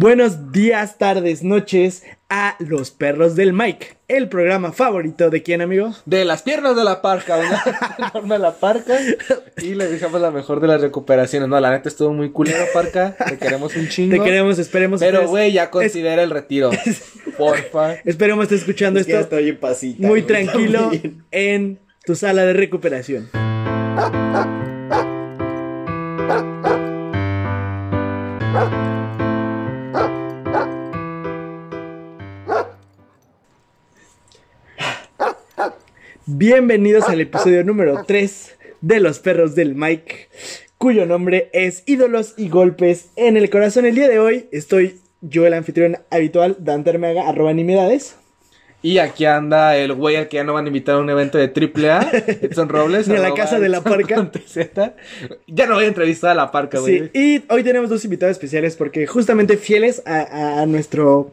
[0.00, 5.92] Buenos días, tardes, noches a los perros del Mike, el programa favorito de quién, amigo?
[6.06, 8.96] De las piernas de la parca, una enorme de la parca.
[9.60, 11.48] Y le dejamos la mejor de las recuperaciones.
[11.48, 13.16] No, la neta estuvo muy culero, parca.
[13.28, 14.12] Te queremos un chingo.
[14.14, 15.00] Te queremos, esperemos.
[15.00, 16.70] Pero, güey, ya considera el retiro.
[17.36, 17.94] Porfa.
[18.04, 20.06] Esperemos estés escuchando Es esto ya estoy en pasita.
[20.06, 21.24] muy tranquilo también.
[21.32, 23.28] en tu sala de recuperación.
[36.30, 40.28] Bienvenidos al episodio número 3 de Los Perros del Mike,
[40.76, 43.86] cuyo nombre es Ídolos y Golpes en el Corazón.
[43.86, 48.14] El día de hoy estoy yo, el anfitrión habitual, Dante Armeaga, arroba nimiedades.
[48.82, 51.38] Y aquí anda el güey al que ya no van a invitar a un evento
[51.38, 52.10] de AAA,
[52.42, 53.08] Edson Robles.
[53.08, 54.30] Ni a la casa de la parca.
[55.46, 57.08] Ya no voy a entrevistar a la parca, güey.
[57.14, 61.32] Sí, y hoy tenemos dos invitados especiales porque justamente fieles a, a- a nuestro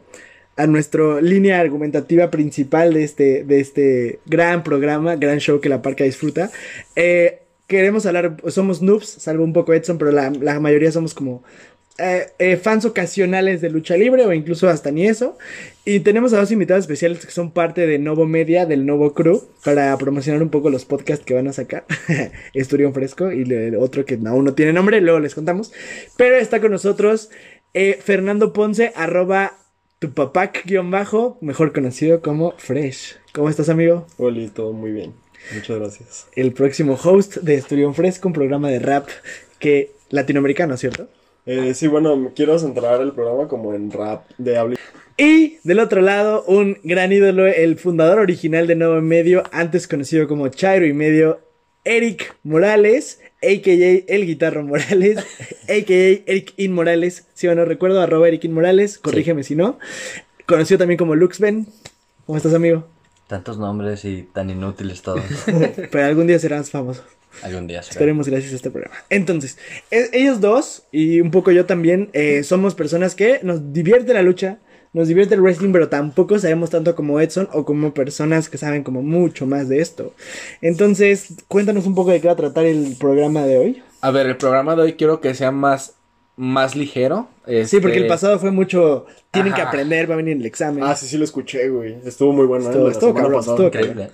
[0.56, 5.82] a nuestra línea argumentativa principal de este, de este gran programa, gran show que la
[5.82, 6.50] parca disfruta.
[6.96, 11.42] eh, queremos hablar, somos noobs, salvo un poco Edson, pero la, la mayoría somos como
[11.98, 15.36] eh, eh, fans ocasionales de lucha libre o incluso hasta ni eso.
[15.84, 19.42] Y tenemos a dos invitados especiales que son parte de Novo Media, del Novo Crew,
[19.64, 21.84] para promocionar un poco los podcasts que van a sacar.
[22.54, 25.72] Esturión Fresco y el otro que aún no tiene nombre, luego les contamos.
[26.16, 27.30] Pero está con nosotros
[28.00, 29.58] Fernando Ponce, arroba
[29.98, 30.12] tu
[30.66, 33.16] guion bajo, mejor conocido como Fresh.
[33.32, 34.06] ¿Cómo estás, amigo?
[34.18, 35.14] Oli, todo muy bien.
[35.54, 36.26] Muchas gracias.
[36.34, 39.08] El próximo host de Esturión Fresco, un programa de rap
[39.58, 41.08] que latinoamericano, ¿cierto?
[41.46, 44.76] Eh, sí, bueno, quiero centrar el programa como en rap de habla.
[45.16, 50.28] Y del otro lado, un gran ídolo, el fundador original de Nuevo Medio, antes conocido
[50.28, 51.40] como Chairo y Medio,
[51.84, 54.12] Eric Morales, a.k.a.
[54.14, 55.18] El Guitarro Morales,
[55.64, 56.30] a.k.a.
[56.30, 59.78] Eric In Morales, si no recuerdo, arroba Eric In Morales, corrígeme si no.
[60.46, 61.66] Conocido también como Luxben.
[62.26, 62.86] ¿Cómo estás, amigo?
[63.26, 65.24] Tantos nombres y tan inútiles todos.
[65.90, 67.02] Pero algún día serás famoso.
[67.42, 67.92] Algún día será.
[67.92, 68.96] Esperemos gracias a este programa.
[69.10, 69.58] Entonces,
[69.90, 74.22] e- ellos dos y un poco yo también eh, somos personas que nos divierte la
[74.22, 74.58] lucha,
[74.96, 78.82] nos divierte el wrestling, pero tampoco sabemos tanto como Edson o como personas que saben
[78.82, 80.14] como mucho más de esto.
[80.62, 83.82] Entonces, cuéntanos un poco de qué va a tratar el programa de hoy.
[84.00, 85.94] A ver, el programa de hoy quiero que sea más,
[86.36, 87.28] más ligero.
[87.66, 90.82] Sí, porque el Este, pasado fue mucho, tienen que aprender, va a venir el examen.
[90.82, 91.98] Ah, sí, sí lo escuché, güey.
[92.04, 92.64] Estuvo muy bueno.
[92.64, 92.92] Estuvo- ¿eh?
[92.92, 94.10] Estuvo cabrón, estuvo Increíble.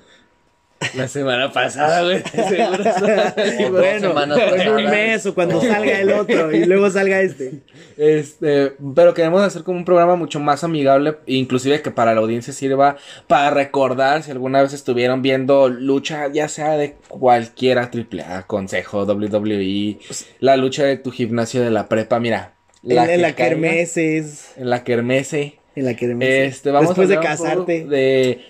[0.94, 2.22] La semana pasada, güey.
[2.22, 2.84] Seguro
[3.70, 7.60] bueno, semanas en un mes o cuando salga el otro y luego salga este.
[7.97, 12.53] Este, pero queremos hacer como un programa mucho más amigable, inclusive que para la audiencia
[12.53, 19.04] sirva para recordar si alguna vez estuvieron viendo lucha, ya sea de cualquiera, AAA, Consejo,
[19.04, 19.99] WWE,
[20.41, 22.54] la lucha de tu gimnasio de la prepa, mira.
[22.84, 24.53] En, en que la caiga, kermeses.
[24.56, 25.59] En la kermese.
[25.76, 26.44] En la kermese.
[26.47, 27.84] Este, vamos Después a de casarte.
[27.87, 28.41] De,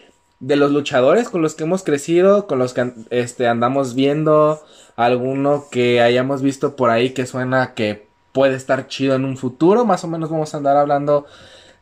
[0.43, 4.61] de los luchadores con los que hemos crecido, con los que este, andamos viendo,
[4.97, 9.85] alguno que hayamos visto por ahí que suena que puede estar chido en un futuro,
[9.85, 11.27] más o menos vamos a andar hablando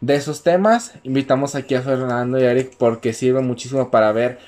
[0.03, 0.93] de esos temas.
[1.04, 4.38] Invitamos aquí a Fernando y a Eric porque sirve muchísimo para ver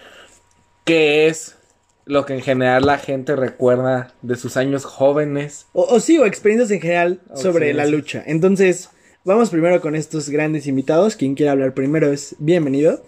[0.84, 1.56] qué es
[2.04, 5.68] lo que en general la gente recuerda de sus años jóvenes.
[5.72, 8.22] O, o sí, o experiencias en general O sobre la lucha.
[8.26, 8.90] Entonces,
[9.24, 11.16] vamos primero con estos grandes invitados.
[11.16, 13.02] Quien quiera hablar primero es bienvenido.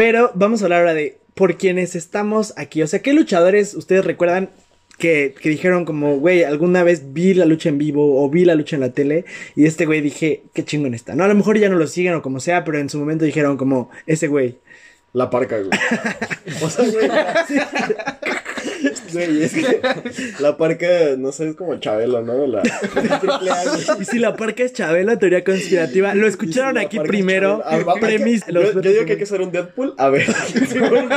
[0.00, 2.80] Pero vamos a hablar ahora de por quienes estamos aquí.
[2.80, 4.48] O sea, ¿qué luchadores ustedes recuerdan
[4.96, 8.54] que, que dijeron como, güey, alguna vez vi la lucha en vivo o vi la
[8.54, 9.26] lucha en la tele?
[9.56, 11.14] Y este güey dije, qué chingón está.
[11.14, 13.26] No, a lo mejor ya no lo siguen o como sea, pero en su momento
[13.26, 14.56] dijeron como, ese güey.
[15.12, 15.68] La parca, güey.
[16.62, 17.10] o sea, güey.
[19.12, 19.80] Güey, es que
[20.40, 20.86] la parca,
[21.18, 22.46] no sé, es como Chabelo, ¿no?
[22.46, 22.62] La.
[24.00, 26.14] Y si la parca es Chabelo, teoría conspirativa.
[26.14, 27.62] Lo escucharon si aquí parca es primero.
[27.62, 27.90] Chabelo.
[27.90, 29.94] Ah, premis- yo, los- yo digo que hay que hacer un Deadpool.
[29.98, 30.26] A ver,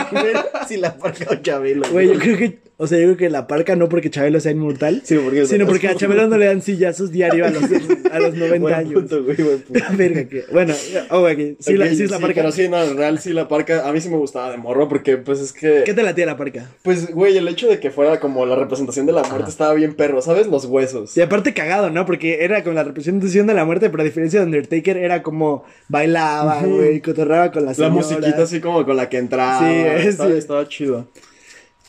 [0.09, 1.83] primero, si la parca o Chabelo.
[1.91, 4.51] Güey, yo creo que, o sea, yo creo que la parca no porque Chabelo sea
[4.51, 7.63] inmortal, Sí, porque sino porque a Chabelo no le dan sillazos diario a los,
[8.11, 8.93] a los 90 Buen años.
[8.93, 9.83] punto, güey, buen punto.
[9.97, 10.73] Verga, que, bueno,
[11.11, 12.35] oh, ok, sí, la, sí es la parca.
[12.35, 13.87] Pero sí, no, en real, sí, la parca.
[13.87, 15.83] A mí sí me gustaba de morro porque, pues, es que.
[15.85, 16.69] ¿Qué te latía la parca?
[16.81, 19.49] Pues, güey, el hecho de que fuera como la representación de la muerte Ajá.
[19.49, 20.47] estaba bien perro, ¿sabes?
[20.47, 21.15] Los huesos.
[21.15, 22.05] Y aparte cagado, ¿no?
[22.05, 25.63] Porque era como la representación de la muerte, pero a diferencia de Undertaker era como
[25.89, 27.93] bailaba, güey, cotorraba con la La señora.
[27.93, 29.59] musiquita así como con la que entraba.
[29.59, 30.37] Sí, es- estaba, sí.
[30.37, 31.07] estaba chido.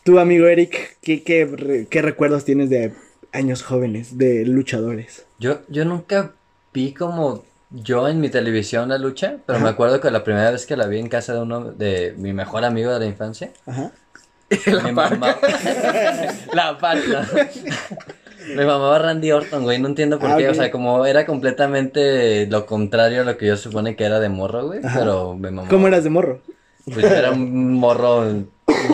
[0.04, 2.92] Tu amigo Eric, ¿qué, qué, qué recuerdos tienes de
[3.32, 5.24] años jóvenes, de luchadores?
[5.38, 6.32] Yo, yo nunca
[6.74, 9.64] vi como yo en mi televisión la lucha, pero Ajá.
[9.64, 12.34] me acuerdo que la primera vez que la vi en casa de uno de mi
[12.34, 13.92] mejor amigo de la infancia, Ajá.
[14.84, 15.36] mi mamá,
[16.52, 17.26] la parca,
[18.54, 19.80] Me mamaba Randy Orton, güey.
[19.80, 20.50] No entiendo por Ah, qué.
[20.50, 24.28] O sea, como era completamente lo contrario a lo que yo supone que era de
[24.28, 24.80] morro, güey.
[24.84, 24.98] Ajá.
[24.98, 25.70] Pero me mamaba.
[25.70, 26.40] ¿Cómo eras de morro?
[26.84, 28.44] Pues era un morro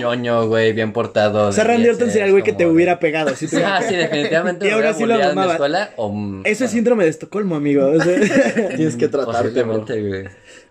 [0.01, 1.49] ñoño, güey, bien portado.
[1.49, 3.35] O sea, Randy Orton sería el güey que te hubiera pegado.
[3.37, 5.91] Si te- Ah, sí, definitivamente Y hubiera así lo bulleado en la escuela.
[5.97, 7.87] O, Eso es síndrome de Estocolmo, amigo.
[7.87, 8.19] O sea,
[8.77, 10.25] Tienes que tratarte, güey.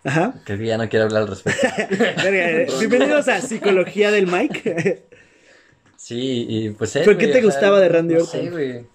[0.04, 0.34] Ajá.
[0.46, 1.68] Creo que ya no quiero hablar al respecto.
[2.26, 5.04] Eh, Bienvenidos a Psicología del Mike.
[5.98, 8.42] Sí, y pues él, ¿Pero qué te sea, gustaba de Randy no Orton?
[8.42, 8.86] sé, güey.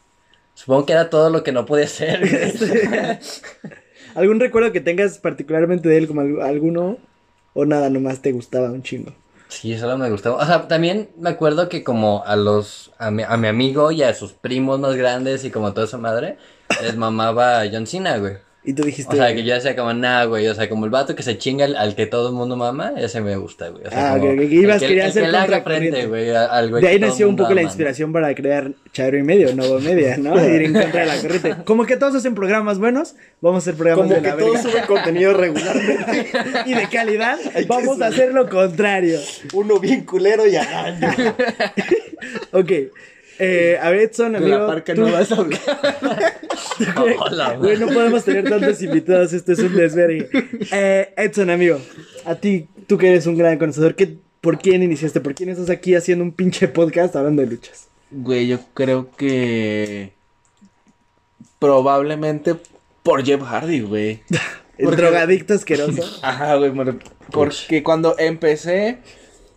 [0.55, 2.21] Supongo que era todo lo que no podía ser.
[4.15, 6.99] ¿Algún recuerdo que tengas particularmente de él, como al- alguno?
[7.53, 9.13] ¿O nada, nomás te gustaba un chingo?
[9.61, 10.37] Sí, solo me gustaba.
[10.37, 14.03] O sea, también me acuerdo que como a los, a mi, a mi amigo y
[14.03, 16.39] a sus primos más grandes y como toda esa madre,
[16.83, 18.39] les mamaba John Cena, güey.
[18.67, 19.13] Y tú dijiste...
[19.13, 21.37] O sea, que yo decía como, nah, güey, o sea, como el vato que se
[21.37, 23.85] chinga al, al que todo el mundo mama, ese me gusta, güey.
[23.87, 26.47] O sea, Ah, como que ibas, el que, querías el ser que frente, güey, a-
[26.47, 29.55] al güey de ahí que nació un poco la inspiración para crear Chairo y Medio,
[29.55, 30.35] Nuevo Media, ¿no?
[30.49, 31.57] Ir en contra de la corriente.
[31.67, 34.55] Como que todos hacen programas buenos, vamos a hacer programas Como de que la todos
[34.55, 34.71] verga.
[34.71, 36.27] suben contenido regularmente.
[36.67, 39.19] Y de calidad, Hay que vamos a hacer lo contrario.
[39.53, 41.09] Uno bien culero y agaño.
[42.53, 42.73] Ok.
[43.39, 44.59] Eh, a ver, Edson, De amigo.
[44.59, 45.61] la parca tú- no vas a hablar.
[47.21, 50.29] Hola, Güey, no podemos tener tantos invitados, esto es un desvergue.
[50.73, 51.79] Eh, Edson, amigo,
[52.25, 55.21] a ti, tú que eres un gran conocedor, ¿qué, ¿por quién iniciaste?
[55.21, 57.89] ¿Por quién estás aquí haciendo un pinche podcast hablando de luchas?
[58.11, 60.13] Güey, yo creo que.
[61.59, 62.57] Probablemente
[63.03, 64.23] por Jeff Hardy, güey.
[64.79, 66.03] El Porque- drogadicto asqueroso.
[66.23, 66.73] Ajá, güey,
[67.31, 68.99] porque cuando empecé,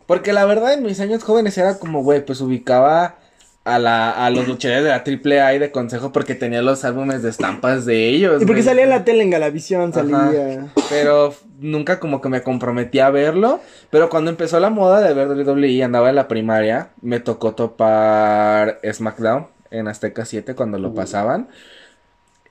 [0.05, 3.17] porque la verdad en mis años jóvenes era como, güey, pues ubicaba
[3.67, 7.21] a la a los luchadores de la AAA y de consejo porque tenía los álbumes
[7.21, 8.41] de estampas de ellos.
[8.41, 8.63] Y porque güey.
[8.63, 10.17] salía en la tele en Galavisión, salía.
[10.17, 10.67] Ajá.
[10.89, 13.59] Pero nunca como que me comprometí a verlo.
[13.89, 18.79] Pero cuando empezó la moda de ver WWE, andaba en la primaria, me tocó topar
[18.89, 21.49] SmackDown en Azteca 7 cuando lo pasaban.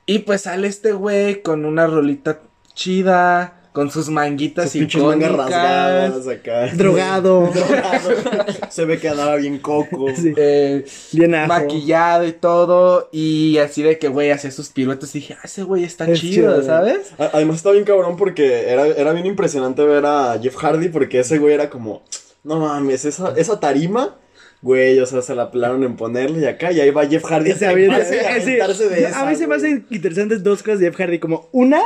[0.06, 2.40] Y pues sale este güey con una rolita
[2.74, 6.66] chida, con sus manguitas Sus pinches mangas rasgadas acá.
[6.74, 7.50] Drogado.
[7.54, 8.46] Drogado.
[8.70, 10.06] Se ve que andaba bien coco.
[10.16, 10.32] Sí.
[10.34, 10.82] eh,
[11.12, 11.48] Bien ajo.
[11.48, 13.10] maquillado y todo.
[13.12, 15.14] Y así de que, güey, hacía sus piruetas.
[15.14, 17.12] Y dije, ah, ese güey está Es chido, chido, ¿sabes?
[17.18, 21.36] Además está bien cabrón porque era, era bien impresionante ver a Jeff Hardy porque ese
[21.36, 22.02] güey era como,
[22.44, 24.16] no mames, esa, esa tarima,
[24.62, 27.50] güey, o sea, se la pelaron en ponerle y acá y ahí va Jeff Hardy
[27.50, 27.64] Y a sí.
[27.66, 31.18] aventarse de esa, a mí se me hacen interesantes dos cosas de Jeff Hardy.
[31.18, 31.82] Como una,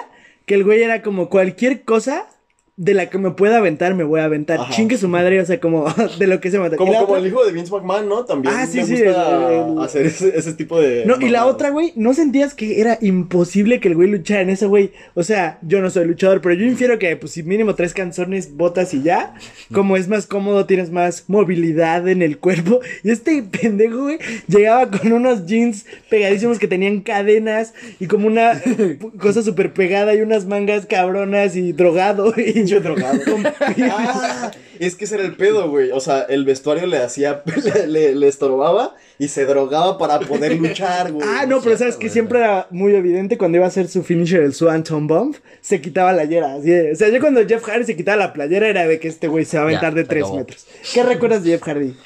[0.46, 2.26] que el güey era como cualquier cosa
[2.76, 4.58] de la que me pueda aventar, me voy a aventar.
[4.60, 4.72] Ajá.
[4.72, 5.86] Chingue su madre, o sea, como
[6.18, 6.76] de lo que se mata.
[6.76, 8.24] Como, como otra- el hijo de Vince McMahon, ¿no?
[8.24, 11.04] También Ah, sí, me sí, gusta el- el- hacer ese, ese tipo de...
[11.04, 14.50] No, y la otra, güey, ¿no sentías que era imposible que el güey luchara en
[14.50, 14.92] eso, güey?
[15.14, 18.56] O sea, yo no soy luchador, pero yo infiero que, pues, si mínimo tres canzones,
[18.56, 19.34] botas y ya,
[19.72, 22.80] como es más cómodo, tienes más movilidad en el cuerpo.
[23.04, 24.18] Y este pendejo, güey,
[24.48, 28.60] llegaba con unos jeans pegadísimos que tenían cadenas y como una
[29.20, 32.32] cosa súper pegada y unas mangas cabronas y drogado.
[32.36, 33.18] Y Drogado.
[33.92, 35.90] Ah, es que ese era el pedo, güey.
[35.90, 37.42] O sea, el vestuario le hacía,
[37.74, 41.26] le, le, le estorbaba y se drogaba para poder luchar, güey.
[41.28, 44.42] Ah, no, pero sabes que siempre era muy evidente cuando iba a hacer su finisher,
[44.42, 46.54] el Swanton Bomb, se quitaba la yera.
[46.54, 49.08] así de- o sea, yo cuando Jeff Hardy se quitaba la playera era de que
[49.08, 50.36] este güey se va a Ya, aventar de se 3 acabó.
[50.38, 50.66] metros.
[50.94, 51.96] ¿Qué recuerdas de Jeff Hardy?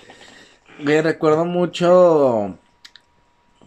[0.83, 2.59] Güey, recuerdo mucho.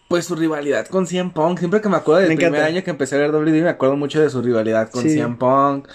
[0.09, 1.59] Pues su rivalidad con CM Punk.
[1.59, 3.97] Siempre que me acuerdo del Me primer año que empecé a ver WWE, me acuerdo
[3.97, 5.09] mucho de su rivalidad con Sí.
[5.09, 5.87] CM Punk.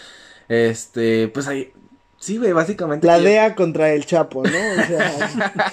[0.48, 1.72] Este, pues ahí.
[2.18, 3.06] Sí, güey, básicamente.
[3.06, 4.48] La DEA contra el Chapo, ¿no?
[4.50, 5.72] O sea,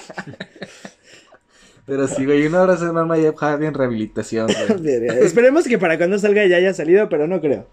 [1.86, 4.80] Pero sí, güey, un abrazo enorme a Jeff Hardy en rehabilitación, güey.
[5.00, 5.14] verga.
[5.24, 7.66] esperemos que para cuando salga ya haya salido, pero no creo.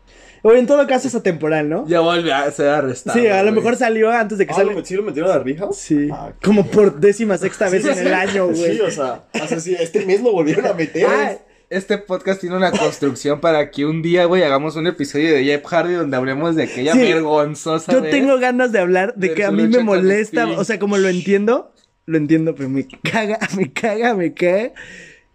[0.44, 1.88] O en todo caso es atemporal, ¿no?
[1.88, 3.20] ya volvió a ser arrestado.
[3.20, 3.56] Sí, a lo güey.
[3.56, 4.86] mejor salió antes de que Ah, ¿lo salga.
[4.86, 5.68] ¿Sí lo metieron a Rija?
[5.74, 8.02] Sí, Ah, como por décima sexta vez sí, en sí.
[8.02, 8.76] el año, güey.
[8.76, 11.06] Sí, o sea, este mes lo volvieron a meter.
[11.08, 11.38] Ah,
[11.70, 15.66] Este podcast tiene una construcción para que un día, güey, hagamos un episodio de Jeff
[15.66, 17.00] Hardy donde hablemos de aquella Sí.
[17.00, 17.92] vergonzosa.
[17.92, 21.10] Yo tengo ganas de hablar de que a mí me molesta, o sea, como lo
[21.10, 21.74] entiendo,
[22.06, 24.72] lo entiendo, pero me caga, me caga, me caga.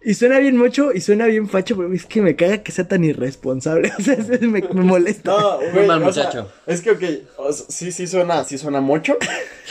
[0.05, 2.87] Y suena bien mucho y suena bien facho, pero es que me caga que sea
[2.87, 3.91] tan irresponsable.
[3.99, 5.31] O sea, es- me, me molesta.
[5.31, 6.51] No, güey, mal o sea, muchacho.
[6.67, 7.03] es que, ok,
[7.37, 9.17] o sea, sí, sí suena, sí suena mucho,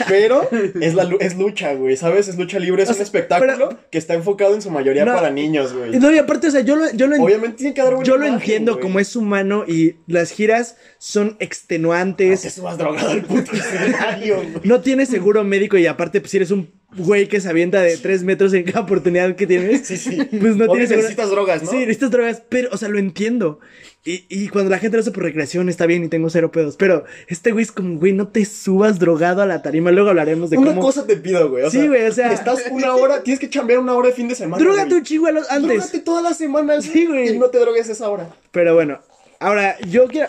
[0.07, 0.47] pero
[0.81, 2.27] es, la, es lucha, güey, ¿sabes?
[2.27, 5.13] Es lucha libre, es O un espectáculo pero- que está enfocado en su mayoría No.
[5.13, 5.99] para niños, Y güey.
[5.99, 8.17] No, y aparte, o sea, yo lo, yo lo, en- Obviamente tiene que dar yo
[8.17, 8.81] lo imagen, entiendo güey.
[8.81, 12.53] como es humano y las giras son No te extenuantes.
[12.53, 14.47] subas drogado al puto escenario, güey.
[14.63, 17.97] No tienes seguro médico y aparte, pues si eres un güey que se avienta de
[17.97, 19.87] tres metros en cada oportunidad que tienes.
[19.87, 20.17] Sí, sí.
[20.39, 21.69] Pues no tienes necesitas drogas, ¿no?
[21.71, 23.59] Sí, necesitas drogas, pero, o sea, lo entiendo.
[24.05, 26.75] Y, y cuando la gente lo hace por recreación está bien y tengo cero pedos.
[26.75, 29.91] Pero este güey es como, güey, no te subas drogado a la tarima.
[29.91, 30.81] Luego hablaremos de Una cómo.
[30.81, 31.63] cosa te pido, güey.
[31.63, 34.13] O Sí, sea, güey, o sea- Estás una hora, tienes que chambear una hora de
[34.13, 34.61] fin de semana.
[34.61, 34.97] Drógate güey.
[34.99, 35.69] un chingo a los- antes.
[35.77, 36.81] Drógate toda la semana.
[36.81, 37.29] Sí, güey.
[37.35, 38.27] Y no te drogues esa hora.
[38.51, 38.99] Pero bueno,
[39.39, 40.27] ahora yo quiero.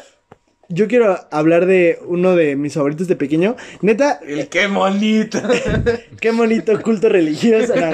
[0.69, 3.57] Yo quiero hablar de uno de mis favoritos de pequeño.
[3.83, 5.41] Neta, El qué bonito.
[6.21, 7.75] Qué bonito culto religioso.
[7.77, 7.91] No.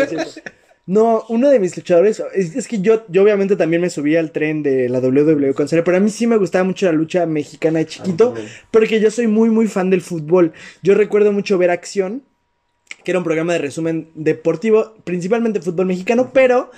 [0.91, 2.21] No, uno de mis luchadores.
[2.35, 5.69] Es, es que yo, yo obviamente también me subí al tren de la WWE con
[5.69, 8.35] Cena, pero a mí sí me gustaba mucho la lucha mexicana de chiquito,
[8.73, 10.53] porque yo soy muy, muy fan del fútbol.
[10.83, 12.25] Yo recuerdo mucho ver Acción,
[13.05, 16.73] que era un programa de resumen deportivo, principalmente fútbol mexicano, pero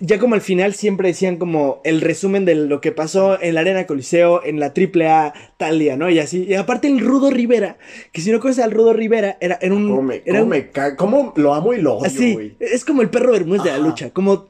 [0.00, 3.60] ya como al final siempre decían como el resumen de lo que pasó en la
[3.60, 6.08] Arena Coliseo, en la AAA tal día, ¿no?
[6.10, 6.44] Y así.
[6.48, 7.78] Y aparte el Rudo Rivera,
[8.12, 9.88] que si no conoces al Rudo Rivera, era, era un...
[9.88, 12.56] ¿Cómo me, era cómo un- me ca- cómo lo amo y lo odio, Así, güey?
[12.60, 14.10] es como el perro Bermúdez de la lucha.
[14.10, 14.48] Como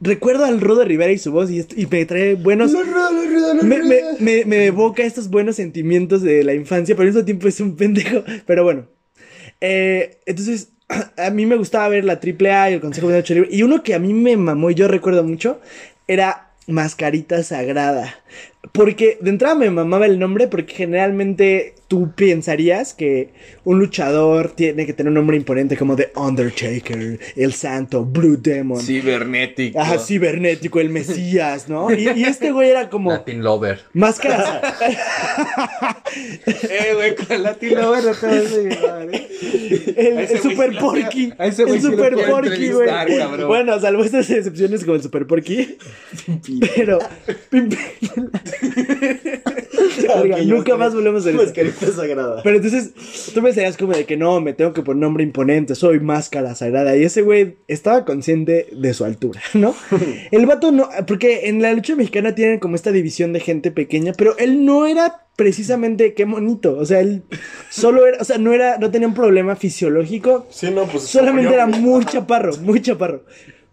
[0.00, 2.72] recuerdo al Rudo Rivera y su voz y, me trae buenos.
[2.72, 6.54] Lo rudo, lo rudo, lo Me, me, me, me evoca estos buenos sentimientos de la
[6.54, 8.22] infancia, pero al mismo tiempo es un pendejo.
[8.46, 8.86] Pero bueno.
[9.60, 10.70] Eh, entonces,
[11.16, 13.48] a mí me gustaba ver la AAA y el Consejo de Lucha Libre.
[13.52, 15.60] Y uno que a mí me mamó y yo recuerdo mucho
[16.06, 18.20] era Mascarita Sagrada.
[18.72, 23.30] Porque de entrada me mamaba el nombre porque generalmente tú pensarías que
[23.64, 28.80] un luchador tiene que tener un nombre imponente como The Undertaker, El Santo, Blue Demon.
[28.80, 29.80] Cibernético.
[29.80, 31.92] Ajá, cibernético, el Mesías, ¿no?
[31.92, 33.80] Y, y este güey era como Latin Lover.
[33.92, 34.72] máscaras.
[36.12, 39.28] Eh, güey, con Latin Lover no te vas a llevar, ¿eh?
[39.96, 41.32] El, Super Porky.
[41.38, 42.88] El sí Super Porky, güey.
[43.46, 45.78] Bueno, salvo estas excepciones como el Super Porky.
[46.74, 46.98] Pero.
[50.46, 51.32] Nunca más volvemos a.
[51.32, 52.42] Mascarita sagrada.
[52.42, 52.92] Pero entonces,
[53.34, 56.96] tú pensarías como de que no, me tengo que poner nombre imponente, soy máscara sagrada.
[56.96, 59.74] Y ese güey estaba consciente de su altura, ¿no?
[60.30, 64.12] El vato no, porque en la lucha mexicana tienen como esta división de gente pequeña,
[64.16, 66.76] pero él no era precisamente qué bonito.
[66.76, 67.22] O sea, él
[67.70, 71.04] solo era, o sea, no era, no tenía un problema fisiológico, Sí, no, pues.
[71.04, 73.24] solamente era muy chaparro, muy chaparro.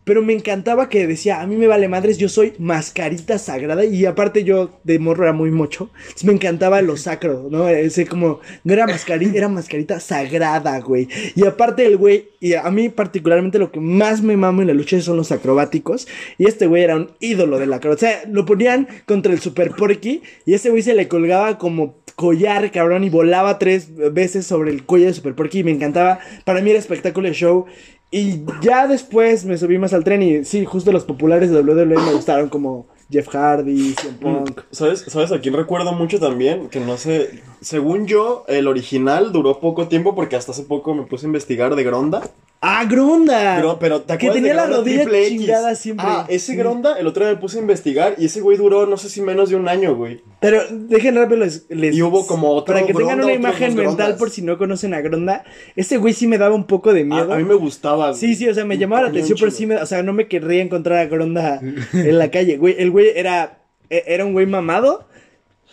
[0.08, 3.84] Pero me encantaba que decía, a mí me vale madres, yo soy mascarita sagrada.
[3.84, 5.90] Y aparte yo de morro era muy mocho.
[6.24, 7.68] Me encantaba lo sacro, ¿no?
[7.68, 11.10] Ese como, no era mascarita, era mascarita sagrada, güey.
[11.36, 14.74] Y aparte el güey, y a mí particularmente lo que más me mamo en la
[14.74, 16.08] lucha son los acrobáticos.
[16.38, 18.08] Y este güey era un ídolo del acrobático.
[18.08, 21.98] O sea, lo ponían contra el Super Porky y ese güey se le colgaba como
[22.16, 26.20] collar, cabrón, y volaba tres veces sobre el cuello de Super Porky y me encantaba.
[26.46, 27.66] Para mí era espectáculo de show.
[28.10, 31.86] Y ya después me subí más al tren y sí, justo los populares de WWE
[31.86, 34.62] me gustaron como Jeff Hardy, CM Punk.
[34.72, 36.70] ¿Sabes, ¿Sabes a quién recuerdo mucho también?
[36.70, 37.42] Que no sé.
[37.62, 41.76] Según yo, el original duró poco tiempo porque hasta hace poco me puse a investigar
[41.76, 42.30] de Gronda.
[42.60, 43.56] ¡Ah, Gronda!
[43.58, 46.06] Pero, pero ¿te que tenía de la rodilla chingada siempre.
[46.10, 46.58] Ah, ese Sí.
[46.58, 49.22] Gronda, el otro día me puse a investigar y ese güey duró no sé si
[49.22, 50.22] menos de un año, güey.
[50.40, 53.96] Pero dejen rápido les, les- Y hubo como otro Para que tengan una imagen mental
[53.96, 54.18] Grondas.
[54.18, 55.44] por si no conocen a Gronda.
[55.76, 57.32] Ese güey sí me daba un poco de A, miedo.
[57.34, 58.14] a mí me gustaba.
[58.16, 60.28] Sí, sí, o sea, me llamaba la atención, pero sí me, o sea, no me
[60.28, 61.60] querría encontrar a Gronda
[61.94, 62.58] en la calle.
[62.58, 63.60] Güey, el güey era,
[63.92, 65.08] e- era un güey mamado,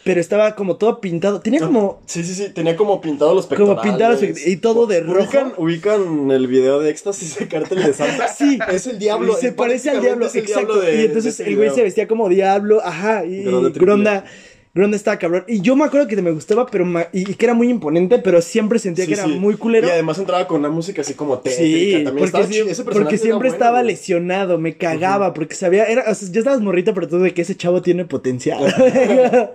[0.04, 1.40] pero estaba como todo pintado.
[1.40, 3.90] Tenía como, Sí, sí, sí, tenía como pintado los Como pectorales.
[3.92, 5.62] pintado los pect- y todo de ¿Ubican, rojo.
[5.62, 8.28] ubican el video de éxtasis de Cártel de Santa?
[8.36, 8.58] Sí.
[8.70, 9.34] Es el diablo.
[9.34, 10.46] se parece al diablo, exacto.
[10.46, 14.30] diablo de- y entonces ese el güey se vestía como diablo, ajá, y, Gronda triple.
[14.74, 15.44] Gronda estaba cabrón.
[15.46, 18.18] Y yo me acuerdo que me gustaba, pero ma- y, y que era muy imponente,
[18.18, 19.30] pero siempre sentía Sí, que era sí.
[19.38, 19.86] muy culero.
[19.86, 21.62] Y además entraba con una música así como tétrica.
[21.98, 22.60] Sí, También porque.
[22.70, 23.92] Ese porque siempre bueno, estaba güey.
[23.92, 27.42] lesionado, me cagaba, porque sabía, era, o sea, ya estabas morrita, pero tú de que
[27.42, 28.64] ese chavo tiene potencial.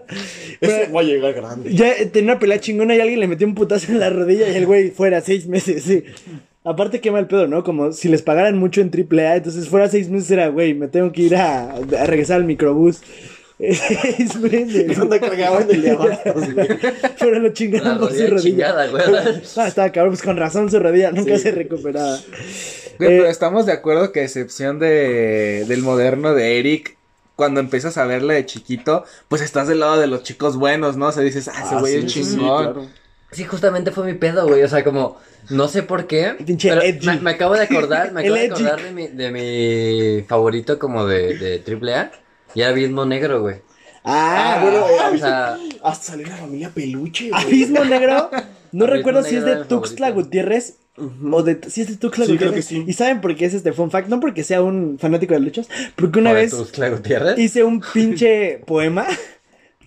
[0.61, 1.73] Ese va a llegar grande.
[1.73, 4.49] ya eh, tenía una pelea chingona y alguien le metió un putazo en la rodilla
[4.49, 6.03] y el güey fuera seis meses, sí.
[6.63, 7.63] Aparte, qué mal pedo, ¿no?
[7.63, 11.11] Como si les pagaran mucho en AAA, entonces fuera seis meses era, güey, me tengo
[11.11, 13.01] que ir a, a regresar al microbús.
[13.59, 14.97] Seis meses.
[14.97, 16.67] Cuando cargaban el de abastos, güey.
[17.19, 18.41] Pero lo chingaron por su rodilla rodilla.
[18.41, 19.03] chingada, güey.
[19.57, 21.43] Ah, estaba cabrón, pues con razón su rodilla nunca Sí.
[21.43, 22.17] se recuperaba.
[22.17, 26.95] Güey, Eh, pero estamos de acuerdo que a excepción de, del moderno de Eric,
[27.35, 31.07] cuando empiezas a verle de chiquito, pues estás del lado de los chicos buenos, ¿no?
[31.07, 32.63] O sea, dices, ah, ese Ah, güey sí, es sí, chingón.
[32.63, 32.87] claro.
[33.31, 34.63] Sí, justamente fue mi pedo, güey.
[34.63, 35.17] O sea, como,
[35.49, 36.35] no sé por qué.
[36.45, 37.05] Pinche pero edgy.
[37.07, 41.05] me, me acabo de acordar, me acabo de acordar de mi, de mi favorito como
[41.05, 41.61] de, de
[41.93, 42.11] AAA.
[42.55, 43.57] Y era Abismo Negro, güey.
[44.03, 47.43] Ah, Ah, bueno, eh, O sea, Hasta salió la familia peluche, güey.
[47.43, 48.29] Abismo Negro.
[48.71, 50.27] No Abismo recuerdo si es de Tuxtla favorito.
[50.27, 50.77] Gutiérrez
[51.31, 52.67] o de si es de Tuxtla Sí, creo Gutiérrez.
[52.67, 52.83] que sí.
[52.87, 54.07] ¿Y saben por qué es este fun fact?
[54.09, 57.37] No porque sea un fanático de luchas, porque una ¿o de vez Tuxtla Gutiérrez?
[57.39, 59.05] hice un pinche poema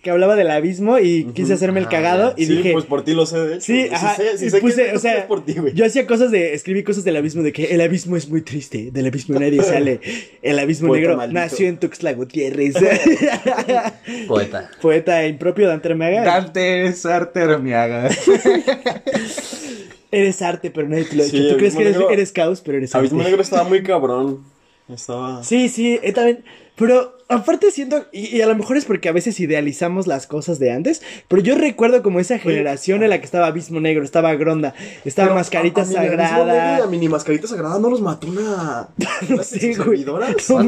[0.03, 3.05] que hablaba del abismo y quise hacerme el Ah, cagado y sí, dije, pues por
[3.05, 3.61] ti lo sé, de hecho.
[3.65, 3.95] Sí, güey.
[3.95, 5.73] ajá, sé, sí y sé puse, que o sea, es por ti, güey.
[5.75, 8.91] yo hacía cosas de, escribí cosas del abismo, de que el abismo es muy triste,
[8.91, 10.01] del abismo nadie sale,
[10.43, 11.41] el abismo Poeta negro maldito.
[11.41, 12.75] nació en Tuxtla Gutiérrez,
[14.27, 14.71] Poeta.
[14.81, 18.09] poeta impropio Dante Armeaga, Dante es Artermiaga.
[20.11, 22.11] eres arte, pero nadie te lo ha Sí, dicho, tú crees Abismo que eres, Negro-
[22.13, 22.99] eres caos, pero eres arte.
[23.07, 24.45] Abismo Negro estaba muy cabrón.
[24.89, 25.43] Estaba.
[25.45, 26.45] Sí, sí, eh, también.
[26.77, 30.59] Pero aparte siento, y, y a lo mejor es porque a veces idealizamos las cosas
[30.59, 34.35] de antes, pero yo recuerdo como esa generación en la que estaba Abismo Negro, estaba
[34.35, 34.75] Gronda,
[35.05, 36.85] estaba Pero Mascarita a- a Mini Abismo Negro y Sagrada.
[36.85, 38.89] A mini mascarita sagrada no los mató una.
[38.97, 39.75] No una sé, güey.
[39.75, 40.29] servidora.
[40.49, 40.59] No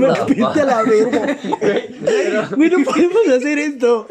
[0.50, 1.36] a la verga.
[2.56, 4.06] Güey, no podemos hacer esto.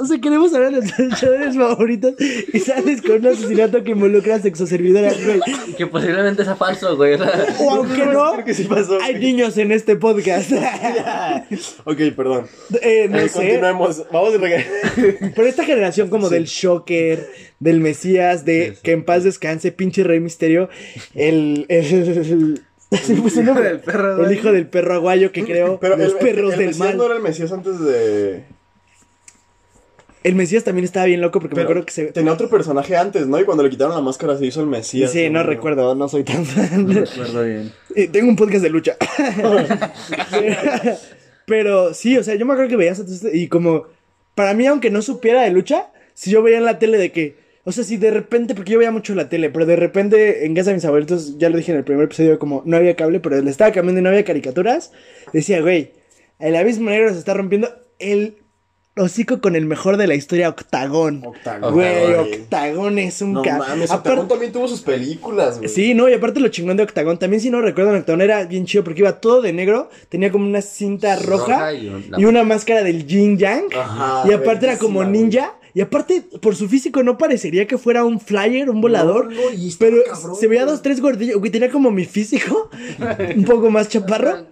[0.00, 2.14] O sea, queremos hablar de nuestros luchadores favoritos
[2.52, 5.40] y sales con un asesinato que involucra a sexoservidoras, güey.
[5.68, 7.14] Y que posiblemente sea falso, güey.
[7.14, 8.98] o aunque no, que sí pasó.
[9.02, 10.50] hay niños en este podcast.
[11.84, 12.46] ok, perdón.
[12.82, 13.34] Eh, no Eh, sé.
[13.34, 14.04] Continuemos.
[14.12, 14.38] Vamos a.
[15.34, 17.26] Pero esta generación como del Shocker,
[17.58, 18.80] del Mesías, de Sí, sí.
[18.82, 20.68] que en paz descanse, pinche Rey Misterio,
[21.14, 21.66] el...
[21.68, 21.84] el,
[22.90, 23.64] el- nombre.
[23.68, 24.32] del perro El aguayo.
[24.32, 26.96] hijo del perro aguayo que creó Pero los el, perros el del Mesías mal.
[26.96, 28.42] no era el Mesías antes de.
[30.22, 32.04] El Mesías también estaba bien loco porque me acuerdo que se...
[32.12, 33.40] Tenía otro personaje antes, ¿no?
[33.40, 35.10] Y cuando le quitaron la máscara se hizo el Mesías.
[35.12, 36.92] Sí, no recuerdo, no soy tan fan.
[36.92, 37.72] recuerdo bien.
[37.96, 38.96] Eh, Tengo un podcast de lucha.
[41.50, 43.02] Pero sí, o sea, yo me acuerdo que veías
[43.32, 43.86] y como
[44.36, 47.38] para mí aunque no supiera de lucha, si yo veía en la tele de que,
[47.64, 50.54] o sea, si de repente, porque yo veía mucho la tele, pero de repente en
[50.54, 53.18] casa de mis abuelitos, ya lo dije en el primer episodio, como no había cable,
[53.18, 54.92] pero le estaba cambiando y no había caricaturas,
[55.32, 55.90] decía, güey,
[56.38, 58.36] el abismo negro se está rompiendo el
[58.96, 61.22] hocico con el mejor de la historia, Octagón.
[61.24, 61.74] Octagón.
[61.74, 62.12] Güey.
[62.14, 65.68] Octagón es un No mames, Aparte- Octagón también tuvo sus películas, güey.
[65.70, 68.66] Sí, no, y aparte lo chingón de Octagón, también si no recuerdan, Octagón era bien
[68.66, 72.24] chido porque iba todo de negro, tenía como una cinta roja, Roja y un- y
[72.24, 74.28] una máscara del yin yang, Ajá.
[74.28, 78.18] y aparte era como ninja, y aparte por su físico no parecería que fuera un
[78.20, 81.50] flyer, un volador, No, no, y estaba pero cabrón, se veía dos, tres gordillos, güey,
[81.52, 82.68] tenía como mi físico,
[83.36, 84.46] un poco más chaparro.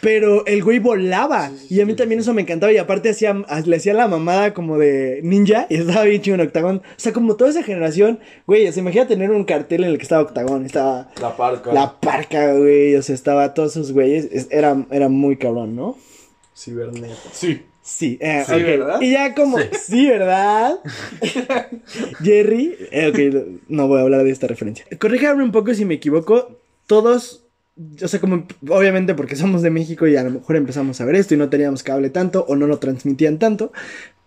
[0.00, 1.50] Pero el güey volaba.
[1.68, 2.72] y a mí también eso me encantaba.
[2.72, 3.34] Y aparte hacía,
[3.64, 5.66] le hacía la mamada como de ninja.
[5.68, 6.78] Y estaba bien chido en Octagón.
[6.84, 8.18] O sea, como toda esa generación.
[8.46, 10.66] Güey, se imagina tener un cartel en el que estaba Octagón.
[10.66, 11.10] Estaba.
[11.20, 11.72] La parca.
[11.72, 12.94] la parca, güey.
[12.96, 14.28] O sea, estaba todos esos güeyes.
[14.32, 15.96] Es- Era, era muy cabrón, ¿no?
[16.56, 17.14] Ciberneta.
[17.32, 17.62] Sí.
[17.84, 18.62] Sí, eh, Sí.
[18.62, 19.00] ¿verdad?
[19.00, 20.78] Y ya como, sí, ¿verdad?
[22.22, 24.84] Jerry, eh, ok, no voy a hablar de esta referencia.
[25.00, 26.58] Corríjame un poco si me equivoco.
[26.86, 27.41] Todos,
[27.76, 31.16] o sea, como obviamente porque somos de México y a lo mejor empezamos a ver
[31.16, 33.72] esto y no teníamos cable tanto o no lo transmitían tanto.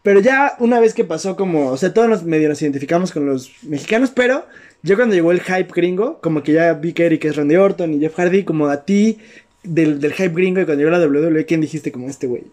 [0.02, 3.26] Pero ya una vez que pasó como, o sea, todos nos medio nos identificamos con
[3.26, 4.46] los mexicanos, pero
[4.84, 7.94] yo cuando llegó el hype gringo, como que ya vi que Eric es Randy Orton
[7.94, 9.18] y Jeff Hardy, como a ti
[9.64, 12.44] del, del hype gringo y cuando llegó la WWE, ¿quién dijiste como este güey?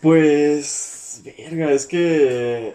[0.00, 1.22] Pues.
[1.24, 2.72] Verga, es que.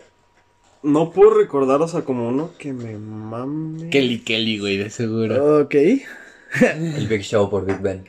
[0.84, 3.90] No puedo recordar, o sea, como uno que me mame.
[3.90, 5.62] Kelly Kelly, güey, de seguro.
[5.62, 5.76] Ok.
[6.98, 8.04] El Big Show por Big Ben.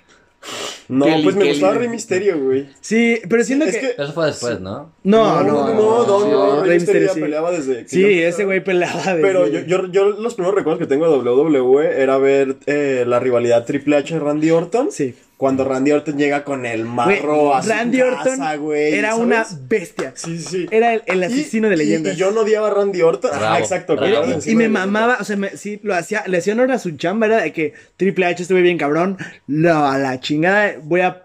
[0.89, 1.53] No, Kelly, pues me Kelly.
[1.55, 2.69] gustaba Rey Misterio, güey.
[2.81, 3.95] Sí, pero siento Es que...
[4.01, 4.93] eso fue después, ¿no?
[5.03, 7.21] No, no, no, no, no, sí, no, Rey Rey Misterio sí.
[7.21, 7.83] peleaba desde.
[7.83, 9.21] que Sí, yo ese güey peleaba de...
[9.21, 13.19] Pero yo, yo, yo los primeros recuerdos que tengo de WWE era ver eh, la
[13.19, 14.93] rivalidad Triple H Randy Orton.
[14.93, 15.17] Sí.
[15.37, 19.23] Cuando Randy Orton llega con el marro a su Randy Orton güey, era ¿sabes?
[19.25, 20.13] una bestia.
[20.17, 20.67] Sí, sí.
[20.71, 22.15] Era el, el Y- asesino de y- leyendas.
[22.15, 23.31] Y, yo no odiaba a Randy Orton.
[23.31, 23.97] Ajá, Bravo, exacto.
[23.97, 24.27] bravo.
[24.47, 27.27] y, me mamaba, o sea, me- sí, lo hacía, le hacía honor a su chamba,
[27.27, 31.25] era de que Triple H estuve bien cabrón, no, a la chingada, voy a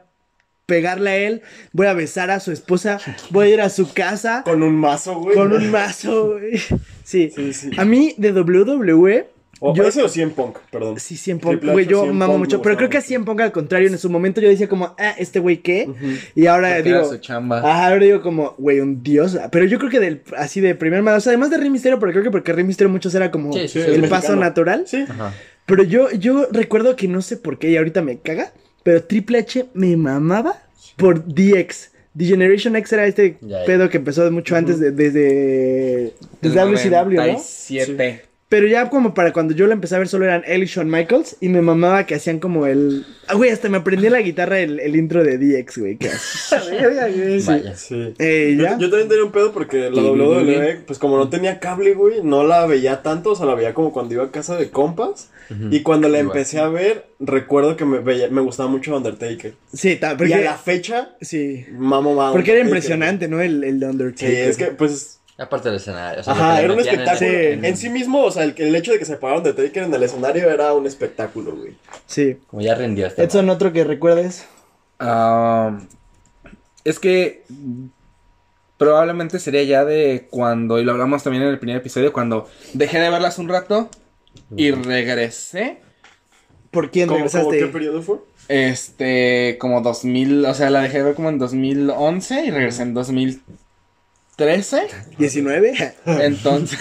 [0.65, 1.41] pegarle a él,
[1.73, 5.19] voy a besar a su esposa, voy a ir a su casa Con un mazo,
[5.19, 5.35] güey.
[5.35, 6.57] con un mazo, güey.
[7.03, 7.31] Sí.
[7.35, 7.71] Sí, sí.
[7.77, 9.27] A mí de WWE,
[9.63, 10.99] O yo ese o 100 Punk, perdón.
[10.99, 12.99] Sí, 100 Punk, Triple güey, H, yo 100 mamo Punk mucho, pero creo que a
[12.99, 13.07] mucho.
[13.09, 15.87] 100 Punk al contrario, en su momento yo decía como, ah, este güey qué,
[16.35, 17.59] y ahora Porque digo, era su chamba.
[17.59, 21.03] ajá, ahora digo como, güey, un dios, pero yo creo que del, así de primer
[21.03, 23.29] mano, o sea, además de Rey Mysterio, pero creo que porque Rey Mysterio muchos era
[23.29, 24.41] como Sí, sí, el paso mexicano.
[24.41, 25.05] natural, Sí.
[25.07, 25.31] Ajá.
[25.67, 29.37] pero yo, yo recuerdo que no sé por qué, y ahorita me caga, pero Triple
[29.37, 30.55] H me mamaba
[30.97, 31.91] por DX.
[32.17, 33.65] The Generation X era este Ya, ya.
[33.65, 37.21] pedo que empezó mucho antes de, desde, desde WCW, ¿no?
[37.27, 38.25] 97.
[38.51, 40.89] Pero ya como para cuando yo lo empecé a ver solo eran él y Shawn
[40.91, 43.05] Michaels y me mamaba que hacían como el...
[43.27, 45.95] Ah, güey, hasta me aprendí en la guitarra el, el intro de DX, güey.
[45.95, 46.09] que-
[47.47, 47.75] Vaya.
[47.77, 48.13] Sí.
[48.19, 48.77] Eh, Yo, ¿ya?
[48.77, 52.43] yo también tenía un pedo porque la WWE, pues como no tenía cable, güey, no
[52.45, 55.29] la veía tanto, o sea, la veía como cuando iba a casa de compas.
[55.69, 56.37] Y cuando la Igual.
[56.37, 59.53] empecé a ver, recuerdo que me, veía, me gustaba mucho Undertaker.
[59.73, 60.33] Sí, ta- Y porque...
[60.35, 61.65] a la fecha, Sí.
[61.73, 62.31] mamo más.
[62.31, 63.41] Porque era impresionante, ¿no?
[63.41, 64.49] El, el Sí, Undertaker.
[64.49, 66.21] es que, pues, Aparte del escenario.
[66.21, 67.17] o sea, lo ajá, era un en- espectáculo.
[67.31, 67.35] Sí.
[67.67, 70.03] En sí mismo, o sea, el, el hecho de que se pararon Undertaker en el
[70.03, 71.75] escenario era un espectáculo, güey.
[72.05, 72.37] Sí.
[72.47, 73.23] Como ya rindió este.
[73.23, 74.45] Edson, otro que recuerdes.
[74.99, 75.79] Ah,
[76.83, 77.43] es que
[78.77, 82.99] probablemente sería ya de cuando, y lo hablamos también en el primer episodio, cuando dejé
[82.99, 83.89] de verlas un rato
[84.55, 85.79] y regresé.
[86.71, 87.59] ¿Por quién ¿Cómo, cómo regresaste?
[87.59, 88.17] qué periodo fue?
[88.47, 92.93] Este, como 2000, o sea, la dejé de ver como en 2011 y regresé en
[94.45, 94.87] 2013.
[95.17, 95.93] ¿19?
[96.05, 96.79] Entonces,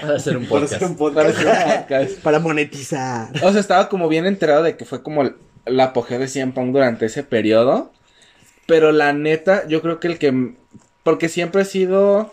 [0.00, 0.72] Para hacer un Para podcast.
[0.74, 2.18] hacer un podcast.
[2.22, 3.28] Para monetizar.
[3.42, 6.52] o sea, estaba como bien enterado de que fue como el, el apogeo de CM
[6.52, 7.92] Punk durante ese periodo.
[8.66, 10.54] Pero la neta, yo creo que el que.
[11.02, 12.32] Porque siempre he sido.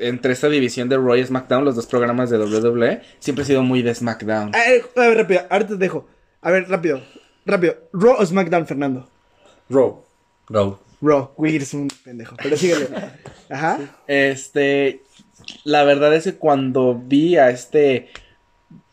[0.00, 3.64] Entre esta división de Raw y SmackDown, los dos programas de WWE, siempre he sido
[3.64, 4.54] muy de SmackDown.
[4.54, 6.06] A ver, a ver, rápido, ahorita te dejo.
[6.40, 7.02] A ver, rápido,
[7.44, 7.74] rápido.
[7.92, 9.10] Raw o SmackDown, Fernando.
[9.68, 10.04] Raw.
[11.00, 11.34] Bro.
[11.36, 12.36] Güey, eres un pendejo.
[12.42, 12.88] Pero síguele.
[13.50, 13.78] Ajá.
[14.06, 15.02] Este,
[15.64, 18.08] la verdad es que cuando vi a este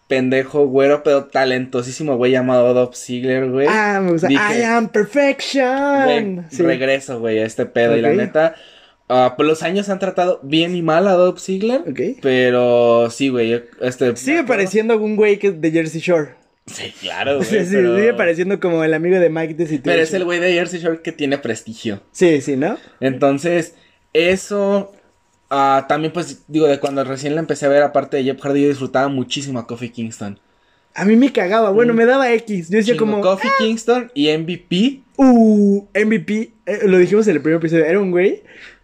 [0.08, 3.68] pendejo güero, pero talentosísimo güey llamado Dolph Ziggler, güey.
[3.70, 4.28] Ah, me gusta.
[4.28, 6.04] dije, I am perfection.
[6.04, 6.62] güey, Sí.
[6.64, 7.98] regreso, güey, a este pedo.
[7.98, 8.56] Y la neta,
[9.08, 11.82] pues los años han tratado bien y mal a Dolph Ziggler.
[11.90, 12.20] Ok.
[12.22, 14.16] Pero sí, güey, este...
[14.16, 16.36] Sigue pareciendo un güey que es de Jersey Shore.
[16.66, 17.48] Sí, claro, güey.
[17.48, 17.96] Sí, sí, pero...
[17.96, 21.02] sigue pareciendo como el amigo de Mike de Pero es el güey de Jersey Shore
[21.02, 22.02] que tiene prestigio.
[22.12, 22.78] Sí, sí, ¿no?
[23.00, 23.76] Entonces,
[24.14, 24.94] eso
[25.50, 28.64] ah, también, pues, digo, de cuando recién la empecé a ver, aparte de Jeff Hardy,
[28.64, 30.40] yo disfrutaba muchísimo a Kofi Kingston.
[30.96, 31.72] A mí me cagaba.
[31.72, 32.70] Bueno, me daba X.
[32.70, 32.94] Yo decía.
[32.94, 35.02] Chingo, como, Kofi Kingston y MVP.
[35.18, 36.54] uh, MVP.
[36.66, 37.86] eh, lo dijimos en el primer episodio.
[37.86, 38.44] Era un güey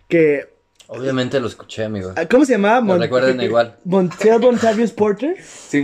[0.09, 0.50] que.
[0.93, 2.11] Obviamente lo escuché, amigo.
[2.17, 2.85] ah, ¿Cómo se llamaba?
[2.85, 3.75] Lo recuerdan igual.
[3.85, 5.35] Montel Bontavious Porter.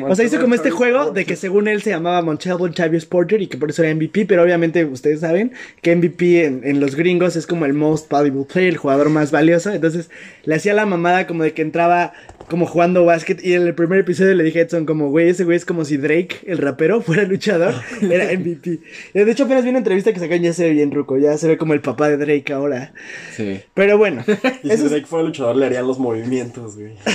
[0.06, 3.42] O sea, hizo como este juego de que según él se llamaba Montel Bontavious Porter
[3.42, 6.96] y que por eso era MVP, pero obviamente ustedes saben que MVP en, en los
[6.96, 9.72] gringos es como el most valuable player, el jugador más valioso.
[9.72, 10.10] Entonces
[10.44, 12.12] le hacía la mamada como de que entraba
[12.50, 15.44] como jugando básquet y en el primer episodio le dije a Edson como, güey, ese
[15.44, 18.80] güey es como si Drake, el rapero, fuera luchador, era MVP.
[19.14, 21.38] Y De hecho apenas vi una entrevista que sacaron ya se ve bien ruco, ya
[21.38, 22.92] se ve como el papá de Drake ahora.
[23.36, 23.62] Sí.
[23.74, 24.24] Pero bueno,
[24.64, 26.96] eso es- Drake fuera luchador, le harían los movimientos, güey.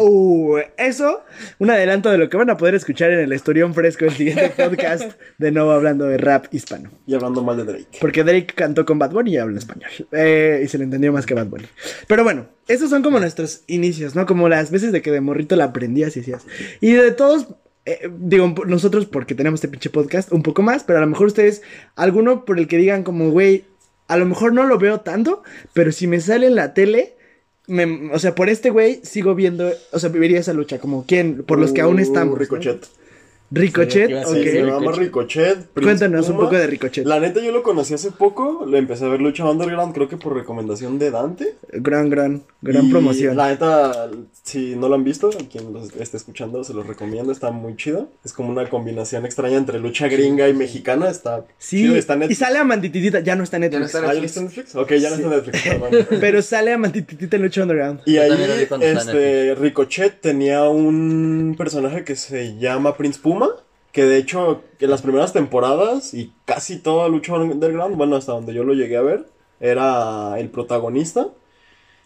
[0.00, 1.22] Uh, eso,
[1.58, 4.50] un adelanto de lo que van a poder escuchar en el historión fresco del siguiente
[4.56, 6.90] podcast de nuevo hablando de rap hispano.
[7.06, 7.98] Y hablando mal de Drake.
[8.00, 9.90] Porque Drake cantó con Bad Bunny y habla español.
[10.12, 11.66] Eh, y se le entendió más que Bad Bunny.
[12.06, 14.26] Pero bueno, esos son como nuestros inicios, ¿no?
[14.26, 16.46] Como las veces de que de morrito la aprendías y hacías.
[16.80, 17.48] Y de todos,
[17.86, 21.26] eh, digo, nosotros porque tenemos este pinche podcast, un poco más, pero a lo mejor
[21.26, 21.62] ustedes,
[21.96, 23.64] alguno por el que digan como, güey,
[24.08, 27.16] a lo mejor no lo veo tanto, pero si me sale en la tele...
[27.66, 31.42] me- o sea, por este güey sigo viendo, o sea, viviría esa lucha, como quién,
[31.44, 32.38] por los que aún Uh, estamos.
[32.38, 32.78] ¿no?
[33.52, 34.08] Ricochet.
[34.08, 34.26] Sí, ok.
[34.34, 35.56] Sí, se llama Ricochet.
[35.68, 37.04] Prince Cuéntanos un poco de Ricochet.
[37.06, 38.64] La neta, yo lo conocí hace poco.
[38.66, 41.54] Lo empecé a ver lucha underground, creo que por recomendación de Dante.
[41.72, 43.36] Gran, gran, gran Y promoción.
[43.36, 44.10] La neta,
[44.42, 47.30] si no lo han visto, a quien los esté escuchando, se los recomiendo.
[47.32, 48.08] Está muy chido.
[48.24, 51.08] Es como una combinación extraña entre lucha gringa y mexicana.
[51.10, 51.96] Está Sí, chido.
[51.96, 52.38] Está en y Netflix.
[52.38, 53.94] sale a Mantititita, ya no está en Ya no Netflix.
[53.94, 54.74] está Ah, ¿ya no está en Netflix?
[54.76, 55.62] Ok, ya no está en Netflix,
[56.08, 56.20] perdón.
[56.20, 58.00] Pero sale a Mantititita en Lucha Underground.
[58.06, 63.41] Y ahí, este, Ricochet tenía un personaje que se llama Prince Puma,
[63.92, 68.54] que de hecho, en las primeras temporadas y casi toda lucha underground, bueno, hasta donde
[68.54, 69.26] yo lo llegué a ver,
[69.60, 71.28] era el protagonista.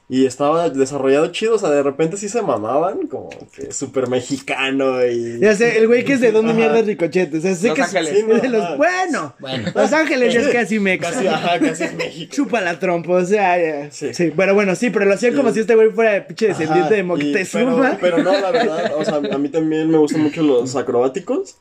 [0.08, 5.04] Y estaba desarrollado chido, o sea, de repente sí se mamaban, como que súper mexicano
[5.04, 5.40] y...
[5.40, 7.34] Ya sé, el güey que es de dónde mierda es Ricochet.
[7.34, 8.24] O sea, sé Los que es- Ángeles.
[8.36, 8.62] es de los.
[8.62, 8.76] Ajá.
[8.76, 9.68] Bueno, Bueno.
[9.74, 11.10] Los Ángeles ya es casi mexa.
[11.10, 12.32] Casi, ajá, casi es México.
[12.36, 13.90] Chupa la trompa, o sea, ya.
[13.90, 14.14] Sí.
[14.14, 14.32] Sí.
[14.36, 15.54] Pero bueno, sí, pero lo hacían como Sí.
[15.54, 17.98] si este güey fuera pinche descendiente Ajá, de y- Moctezuma.
[18.00, 21.56] pero, pero no, la verdad, o sea, a mí también me gustan mucho los acrobáticos.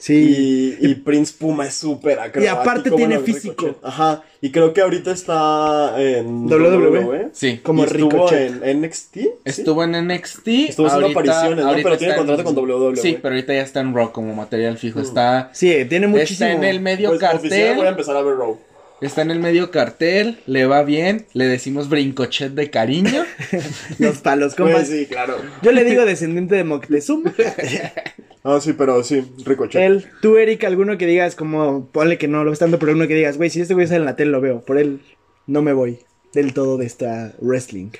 [0.00, 0.76] Sí.
[0.80, 2.42] Y, y Prince Puma es súper acrobático.
[2.44, 3.66] Y aparte tiene bueno, físico.
[3.66, 3.84] Ricochet.
[3.84, 4.22] Ajá.
[4.40, 7.28] Y creo que ahorita está en WWE.
[7.32, 7.60] Sí.
[7.62, 9.14] Como estuvo en NXT.
[9.14, 9.30] ¿sí?
[9.44, 10.48] Estuvo en NXT.
[10.48, 11.72] Estuvo haciendo ahorita- apariciones, ¿no?
[11.74, 12.96] Pero tiene está en- contrato con WWE.
[12.96, 15.00] Sí, pero ahorita ya está en Raw como material fijo.
[15.00, 16.48] Está, Sí, tiene muchísimo.
[16.48, 17.86] está en el medio Pues oficial voy a cartel.
[17.88, 18.58] empezar a ver Raw.
[19.02, 20.40] Está en el medio cartel.
[20.46, 21.26] Le va bien.
[21.34, 23.24] Le decimos brincochet de cariño.
[23.98, 24.88] Los palos, Pues compas.
[24.88, 25.36] sí, claro.
[25.62, 27.32] Yo le digo descendiente de Moctezuma.
[28.42, 29.82] Ah, sí, pero sí, Ricochet.
[29.82, 33.06] Él, tú, Eric, alguno que digas, como, ponle que no lo ves tanto, pero uno
[33.06, 34.60] que digas, güey, si este güey sale en la tele lo veo.
[34.62, 35.00] Por él
[35.46, 35.98] no me voy
[36.32, 37.90] del todo de esta wrestling.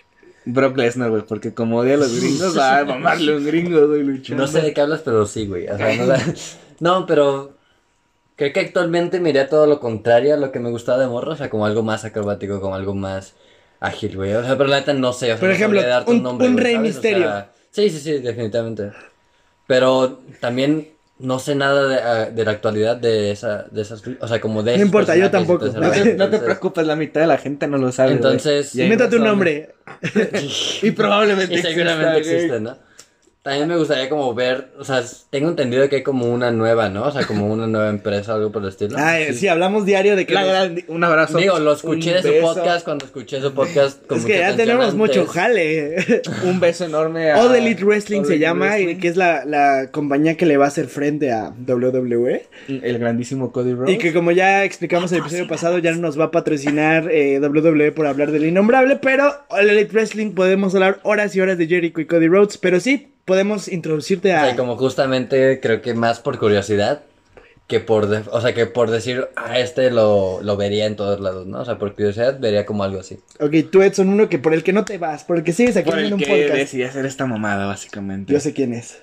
[0.47, 3.87] Brock Lesnar, güey, porque como odia a los gringos, va a mamarle a un gringo,
[3.87, 4.43] güey, luchando.
[4.45, 5.69] No sé de qué hablas, pero sí, güey.
[5.69, 6.35] O sea, no, la-
[6.81, 7.53] no, pero
[8.37, 11.33] creo que actualmente me iría todo lo contrario a lo que me gustaba de morro.
[11.33, 13.35] O sea, como algo más acrobático, como algo más
[13.81, 14.33] ágil, güey.
[14.33, 15.27] O sea, pero la neta no sé.
[15.27, 16.91] O sea, Por no ejemplo, un- nombre, un güey, Rey ¿sabes?
[16.91, 17.25] O Misterio.
[17.27, 18.93] sea, sí, sí, sí, definitivamente.
[19.71, 20.89] Pero también
[21.21, 24.03] no sé nada de, ah, de la actualidad de, esa, de esas.
[24.21, 25.67] O sea, como de No importa, yo tampoco.
[25.67, 28.11] No te, no te preocupes, la mitad de la gente no lo sabe.
[28.11, 29.77] Entonces- Invéntate un nombre.
[30.83, 32.77] Y probablemente Y seguramente existe, ¿no?
[33.51, 37.03] También me gustaría como ver, o sea, tengo entendido que hay como una nueva, ¿no?
[37.03, 38.97] O sea, como una nueva empresa o algo por el estilo.
[38.97, 39.49] Ay, sí.
[39.49, 40.35] hablamos diario de que...
[40.35, 41.37] La gran- un abrazo.
[41.39, 44.55] Digo, lo escuché de su beso, podcast cuando escuché su podcast con es que ya
[44.55, 45.97] tenemos mucho jale.
[46.45, 47.43] Un beso enorme a...
[47.43, 48.89] All Elite Wrestling All se Elite llama, Wrestling.
[48.89, 52.47] y que es la, la compañía que le va a hacer frente a WWE.
[52.69, 53.93] El grandísimo Cody Rhodes.
[53.97, 57.11] Y que como ya explicamos en el episodio pasado, ya no nos va a patrocinar
[57.11, 61.59] eh, WWE por hablar del innombrable, pero All Elite Wrestling podemos hablar horas y horas
[61.59, 64.45] de Jericho y Cody Rhodes, pero sí podemos introducirte O a...
[64.47, 67.03] sea, como justamente creo que más por curiosidad
[67.67, 71.21] que por, de- o sea, que por decir, ah, este lo, lo vería en todos
[71.21, 71.61] lados, ¿no?
[71.61, 73.19] O sea, por curiosidad vería como algo así.
[73.39, 75.77] Ok, tú Edson, uno que por el que no te vas, por el que sigues
[75.77, 76.53] aquí Por en el un que podcast.
[76.55, 78.33] decidí hacer esta mamada, básicamente.
[78.33, 78.99] Yo sé quién es.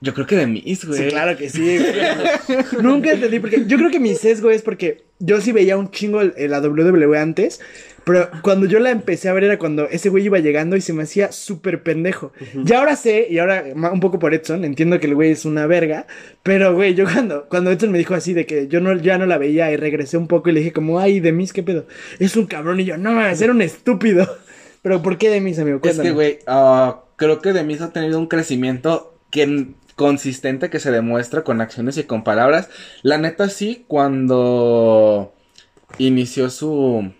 [0.00, 0.98] Yo creo que de mis, güey.
[1.00, 1.78] Sí, claro que sí.
[1.78, 2.82] güey.
[2.82, 6.20] Nunca entendí porque yo creo que mi sesgo es porque yo sí veía un chingo
[6.20, 7.60] el- el- la WWE antes,
[8.04, 10.92] pero cuando yo la empecé a ver era cuando ese güey iba llegando y se
[10.92, 12.32] me hacía súper pendejo.
[12.66, 15.66] Y ahora sé, y ahora un poco por Edson, entiendo que el güey es una
[15.66, 16.06] verga,
[16.42, 19.26] pero güey, yo cuando, cuando Edson me dijo así de que yo no, ya no
[19.26, 21.86] la veía y regresé un poco y le dije como, ay, de mis, ¿qué pedo?
[22.18, 24.26] Es un cabrón y yo, no mames, era un estúpido.
[24.82, 25.78] Pero ¿por qué de mis, amigo?
[25.84, 30.80] Es que, güey, ah, creo que de mis ha tenido un crecimiento que consistente que
[30.80, 32.68] se demuestra con acciones y con palabras.
[33.02, 35.32] La neta sí, cuando
[35.98, 37.12] inició su...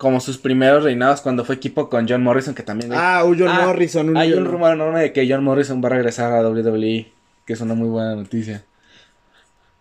[0.00, 2.90] Como sus primeros reinados, cuando fue equipo con John Morrison, que también...
[2.94, 4.08] Ah, un John Ah, Morrison.
[4.08, 7.12] Un Hay John- un rumor enorme de que John Morrison va a regresar a WWE,
[7.44, 8.64] que es una muy buena noticia.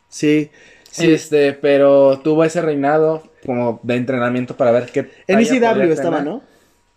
[0.10, 0.51] Sí.
[0.91, 1.12] Sí.
[1.13, 5.10] Este, pero tuvo ese reinado como de entrenamiento para ver qué...
[5.25, 6.19] En ECW estaba.
[6.21, 6.41] ¿no?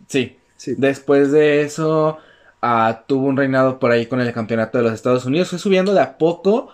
[0.09, 0.37] Sí.
[0.57, 0.75] Sí.
[0.77, 2.19] Después de eso,
[2.61, 5.51] ah, tuvo un reinado por ahí con el campeonato de los Estados Unidos.
[5.51, 6.71] Fue subiendo de a poco.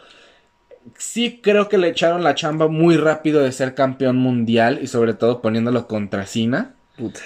[0.96, 5.14] Sí creo que le echaron la chamba muy rápido de ser campeón mundial y sobre
[5.14, 6.74] todo poniéndolo contra Cena.
[6.96, 7.20] Puta.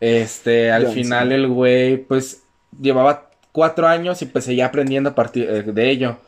[0.00, 2.42] Este, al final el güey, pues,
[2.80, 6.18] llevaba cuatro años y pues seguía aprendiendo a partir eh, de ello.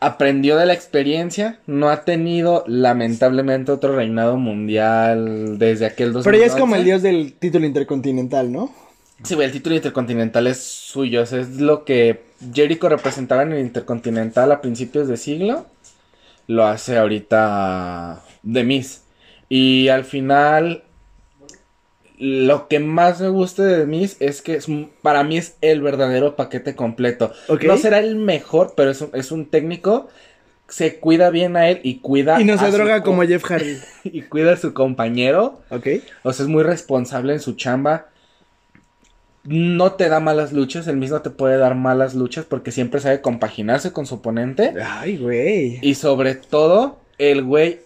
[0.00, 6.30] Aprendió de la experiencia, no ha tenido lamentablemente otro reinado mundial desde aquel 2011.
[6.30, 8.72] Pero ya es como el dios del título intercontinental, ¿no?
[9.22, 13.52] Sí, güey, el título intercontinental es suyo, o sea, es lo que Jericho representaba en
[13.52, 15.66] el intercontinental a principios de siglo,
[16.46, 19.02] lo hace ahorita The Miz.
[19.48, 20.82] Y al final,
[22.18, 24.66] lo que más me gusta de The Miz es que es
[25.02, 27.32] para mí es el verdadero paquete completo.
[27.48, 27.64] Ok.
[27.64, 30.08] No será el mejor, pero es un, es un técnico,
[30.68, 33.78] se cuida bien a él y cuida Y no se droga co- como Jeff Hardy.
[34.04, 35.60] y cuida a su compañero.
[35.70, 35.86] Ok.
[36.22, 38.08] O sea, es muy responsable en su chamba.
[39.48, 43.20] No te da malas luchas, él mismo te puede dar malas luchas porque siempre sabe
[43.20, 44.74] compaginarse con su oponente.
[44.82, 45.78] Ay, güey.
[45.82, 47.80] Y sobre todo, el güey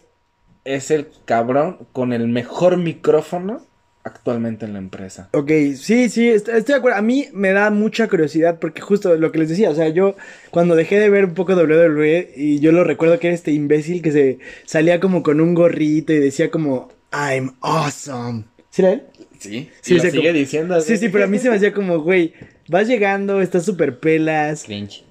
[0.64, 3.62] es el cabrón con el mejor micrófono
[4.05, 5.29] actualmente en la empresa.
[5.33, 6.99] Ok, sí, sí, est- estoy de acuerdo.
[6.99, 10.16] A mí me da mucha curiosidad porque justo lo que les decía, o sea, yo
[10.51, 14.01] cuando dejé de ver un poco WWE y yo lo recuerdo que era este imbécil
[14.03, 18.44] que se salía como con un gorrito y decía como, I'm awesome.
[18.70, 19.03] ¿Sí era él?
[19.40, 20.81] Sí, Sí, sí, lo o sea, sigue como- diciendo.
[20.81, 22.35] Sí, sí, pero a mí se me hacía como, güey,
[22.68, 24.64] vas llegando, estás súper pelas.
[24.64, 25.03] Cringe.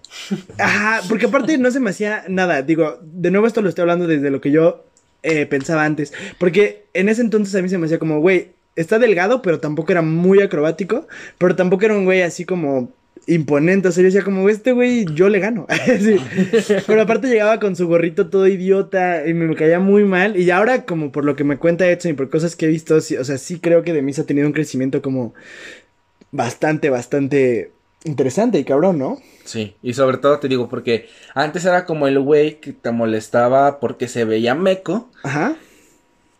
[0.58, 2.62] Ajá, porque aparte no se me hacía nada.
[2.62, 4.86] Digo, de nuevo esto lo estoy hablando desde lo que yo
[5.24, 6.14] eh, pensaba antes.
[6.38, 9.92] Porque en ese entonces a mí se me hacía como, güey, está delgado, pero tampoco
[9.92, 11.08] era muy acrobático.
[11.38, 12.92] Pero tampoco era un güey así como
[13.28, 13.88] imponente.
[13.88, 15.68] O sea, yo decía como, este güey, yo le gano.
[16.00, 16.18] Sí.
[16.88, 20.38] Pero aparte llegaba con su gorrito todo idiota y me caía muy mal.
[20.38, 23.00] Y ahora, como por lo que me cuenta Edson y por cosas que he visto,
[23.02, 25.34] sí, o sea, sí creo que Demis ha tenido un crecimiento como
[26.32, 27.72] bastante, bastante
[28.04, 29.20] interesante y cabrón, ¿no?
[29.46, 33.80] Sí, y sobre todo te digo porque antes era como el güey que te molestaba
[33.80, 35.10] porque se veía meco.
[35.24, 35.56] Ajá.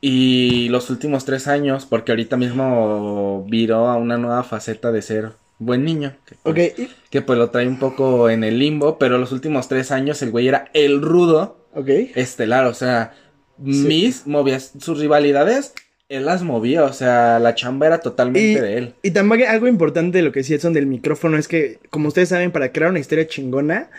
[0.02, 5.34] Y los últimos tres años, porque ahorita mismo viró a una nueva faceta de ser
[5.60, 6.16] buen niño.
[6.26, 6.74] Que, pues,
[7.10, 10.32] que pues lo trae un poco en el limbo, pero los últimos tres años el
[10.32, 11.90] güey era el rudo ok.
[12.16, 13.14] estelar, o sea,
[13.58, 15.74] Miss movía sus rivalidades,
[16.08, 18.94] él las movía, o sea, la chamba era totalmente Y, de él.
[19.04, 22.30] y también algo importante de lo que decía Edson del micrófono es que, como ustedes
[22.30, 23.92] saben, para crear una historia chingona,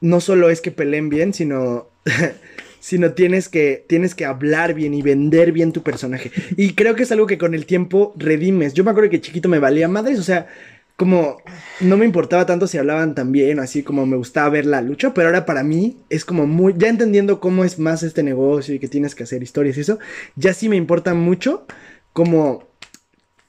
[0.00, 1.88] no solo es que peleen bien, sino,
[2.80, 6.30] sino tienes que, tienes que hablar bien y vender bien tu personaje.
[6.56, 8.74] Y creo que es algo que con el tiempo redimes.
[8.74, 10.48] Yo me acuerdo que chiquito me valía madres, o sea,
[10.96, 11.36] como
[11.80, 15.12] no me importaba tanto si hablaban tan bien, así como me gustaba ver la lucha,
[15.12, 18.78] pero ahora para mí es como muy, ya entendiendo cómo es más este negocio y
[18.78, 19.98] que tienes que hacer historias y eso,
[20.36, 21.66] ya sí me importa mucho
[22.14, 22.64] como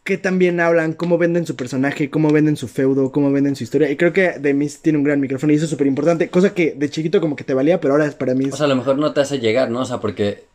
[0.03, 3.91] qué también hablan, cómo venden su personaje, cómo venden su feudo, cómo venden su historia.
[3.91, 6.73] Y creo que Demis tiene un gran micrófono y eso es súper importante, cosa que
[6.77, 8.53] de chiquito como que te valía, pero ahora es para mí es...
[8.53, 9.81] O sea, a lo mejor no te hace llegar, ¿no?
[9.81, 10.45] O sea, porque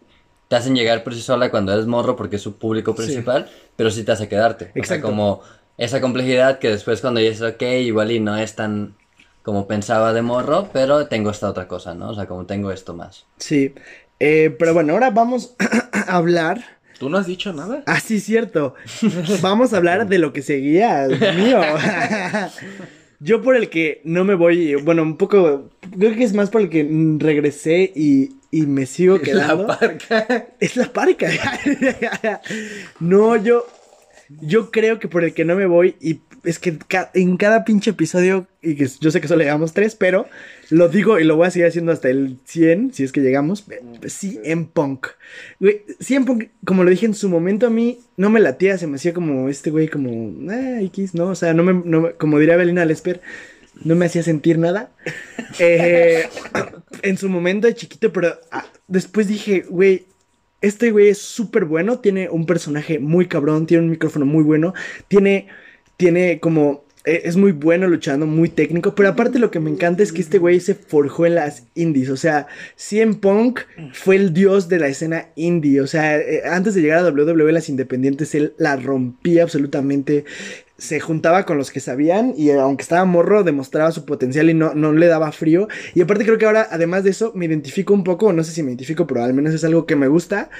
[0.48, 3.90] te hacen llegar por sí sola cuando eres morro porque es su público principal, pero
[3.90, 4.72] sí te hace quedarte.
[4.78, 5.42] O sea, como
[5.78, 8.94] esa complejidad que después cuando ya es ok, igual y no es tan
[9.42, 12.10] como pensaba de morro, pero tengo esta otra cosa, ¿no?
[12.10, 13.26] O sea, como tengo esto más.
[13.38, 13.74] Sí.
[14.20, 15.56] Eh, pero bueno, ahora vamos
[15.92, 16.62] a hablar.
[16.98, 17.82] ¿Tú no has dicho nada?
[17.86, 18.74] Ah, sí, cierto.
[19.40, 21.60] Vamos a hablar de lo que seguía mío.
[23.18, 26.60] Yo por el que no me voy, bueno, un poco, creo que es más por
[26.60, 29.66] el que regresé y, y me sigo quedando.
[29.66, 30.46] La parca.
[30.58, 31.28] Es la parca.
[33.00, 33.64] no, yo,
[34.40, 37.64] yo creo que por el que no me voy y es que ca- en cada
[37.64, 40.26] pinche episodio, y que yo sé que solo llegamos tres, pero
[40.70, 43.64] lo digo y lo voy a seguir haciendo hasta el 100, si es que llegamos,
[43.70, 45.06] eh, sí, en punk.
[45.60, 48.88] Güey, en punk, como lo dije en su momento a mí, no me latía, se
[48.88, 51.26] me hacía como este güey, como, ah, X, ¿no?
[51.28, 53.20] O sea, no me, no como diría Belina Lesper,
[53.84, 54.90] no me hacía sentir nada.
[55.58, 56.24] Eh,
[57.02, 60.06] en su momento de chiquito, pero ah, después dije, güey,
[60.62, 64.72] este güey es súper bueno, tiene un personaje muy cabrón, tiene un micrófono muy bueno,
[65.08, 65.48] tiene,
[65.96, 70.04] tiene como, eh, es muy bueno luchando, muy técnico, pero aparte lo que me encanta
[70.04, 72.46] es que este güey se forjó en las indies, o sea,
[72.76, 73.60] CM Punk
[73.92, 77.52] fue el dios de la escena indie, o sea, eh, antes de llegar a WWE
[77.52, 80.24] las independientes, él la rompía absolutamente,
[80.82, 84.74] se juntaba con los que sabían y aunque estaba morro demostraba su potencial y no,
[84.74, 85.68] no le daba frío.
[85.94, 88.64] Y aparte creo que ahora, además de eso, me identifico un poco, no sé si
[88.64, 90.50] me identifico, pero al menos es algo que me gusta,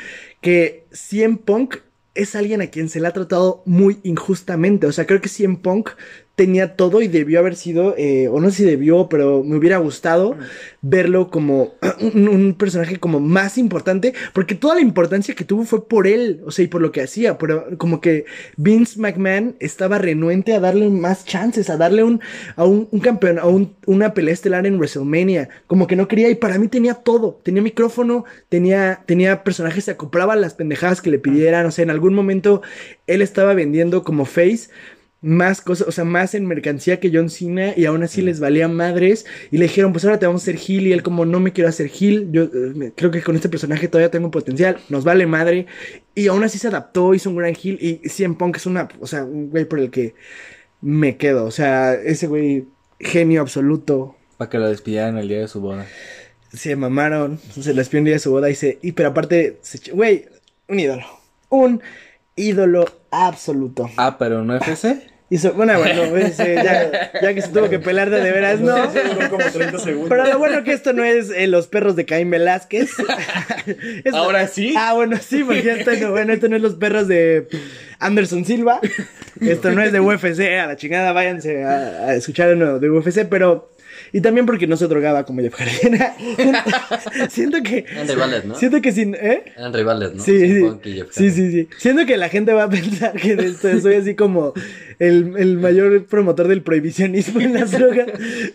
[0.41, 1.79] que CM Punk
[2.15, 4.87] es alguien a quien se le ha tratado muy injustamente.
[4.87, 5.91] O sea, creo que CM Punk
[6.35, 9.77] tenía todo y debió haber sido, eh, o no sé si debió, pero me hubiera
[9.79, 10.37] gustado
[10.81, 11.75] verlo como
[12.15, 16.41] un, un personaje como más importante, porque toda la importancia que tuvo fue por él,
[16.47, 18.25] o sea, y por lo que hacía, pero como que
[18.57, 22.21] Vince McMahon estaba renuente a darle más chances, a darle un,
[22.57, 26.31] a un, un campeón, a un- una pelea estelar en WrestleMania, como que no quería,
[26.31, 31.11] y para mí tenía todo, tenía micrófono, tenía, tenía personajes, se acoplaba las pendejadas que
[31.11, 32.63] le pidieran, o sea, en algún momento
[33.07, 34.69] él estaba vendiendo como face,
[35.23, 38.67] más cosas, o sea, más en mercancía que John Cena y aún así les valía
[38.67, 41.39] madres y le dijeron, pues ahora te vamos a hacer heel y él como no
[41.39, 45.05] me quiero hacer heel, yo eh, creo que con este personaje todavía tengo potencial, nos
[45.05, 45.67] vale madre
[46.17, 49.07] y aún así se adaptó, hizo un gran heel y CM Punk es una, o
[49.07, 50.17] sea, un güey por el que
[50.81, 52.67] me quedo, o sea, ese güey
[52.99, 55.87] genio absoluto, Para que lo despidieran el día de su boda.
[56.53, 59.59] se mamaron, se les pidió un día de su boda y se, y pero aparte,
[59.63, 60.27] se güey,
[60.69, 61.07] un ídolo,
[61.49, 61.81] un
[62.35, 63.89] ídolo absoluto.
[63.97, 65.12] Ah, pero no FC.
[65.33, 68.61] Hizo, bueno, bueno, pues, eh, ya, ya que se tuvo que pelar de, de veras,
[68.61, 68.87] no.
[68.89, 70.09] Duró como 30 segundos.
[70.11, 72.91] Pero lo bueno que esto no es eh, los perros de Caín Velázquez.
[74.05, 74.75] Esto- Ahora sí.
[74.77, 77.47] Ah, bueno, sí, porque esto no, bueno, esto no es los perros de
[77.99, 78.79] Anderson Silva.
[79.41, 83.25] Esto no es de UFC, a la chingada, váyanse a, a escuchar uno de UFC,
[83.29, 83.72] pero.
[84.13, 85.99] Y también porque no se drogaba como Jeff Hardy.
[87.31, 87.85] Siento que.
[87.91, 88.55] Eran rivales, ¿no?
[88.55, 89.15] Siento que sin.
[89.15, 89.45] ¿Eh?
[89.57, 90.23] Eran rivales, ¿no?
[90.23, 91.03] Sí, sí.
[91.11, 91.69] Sí, sí, sí.
[91.79, 94.53] Siento que la gente va a pensar que de esto soy así como
[94.99, 98.07] el, el mayor promotor del prohibicionismo en las drogas.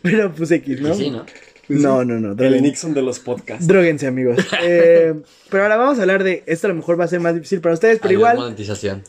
[0.02, 0.94] Pero pues X, ¿no?
[0.94, 1.26] Sí, ¿no?
[1.70, 2.32] No, no, no.
[2.32, 2.62] El droguense.
[2.62, 3.68] Nixon de los podcasts.
[3.68, 4.38] Dróguense, amigos.
[4.64, 5.14] Eh,
[5.50, 6.44] pero ahora vamos a hablar de.
[6.46, 8.38] Esto a lo mejor va a ser más difícil para ustedes, pero Adiós, igual.
[8.38, 9.04] monetización.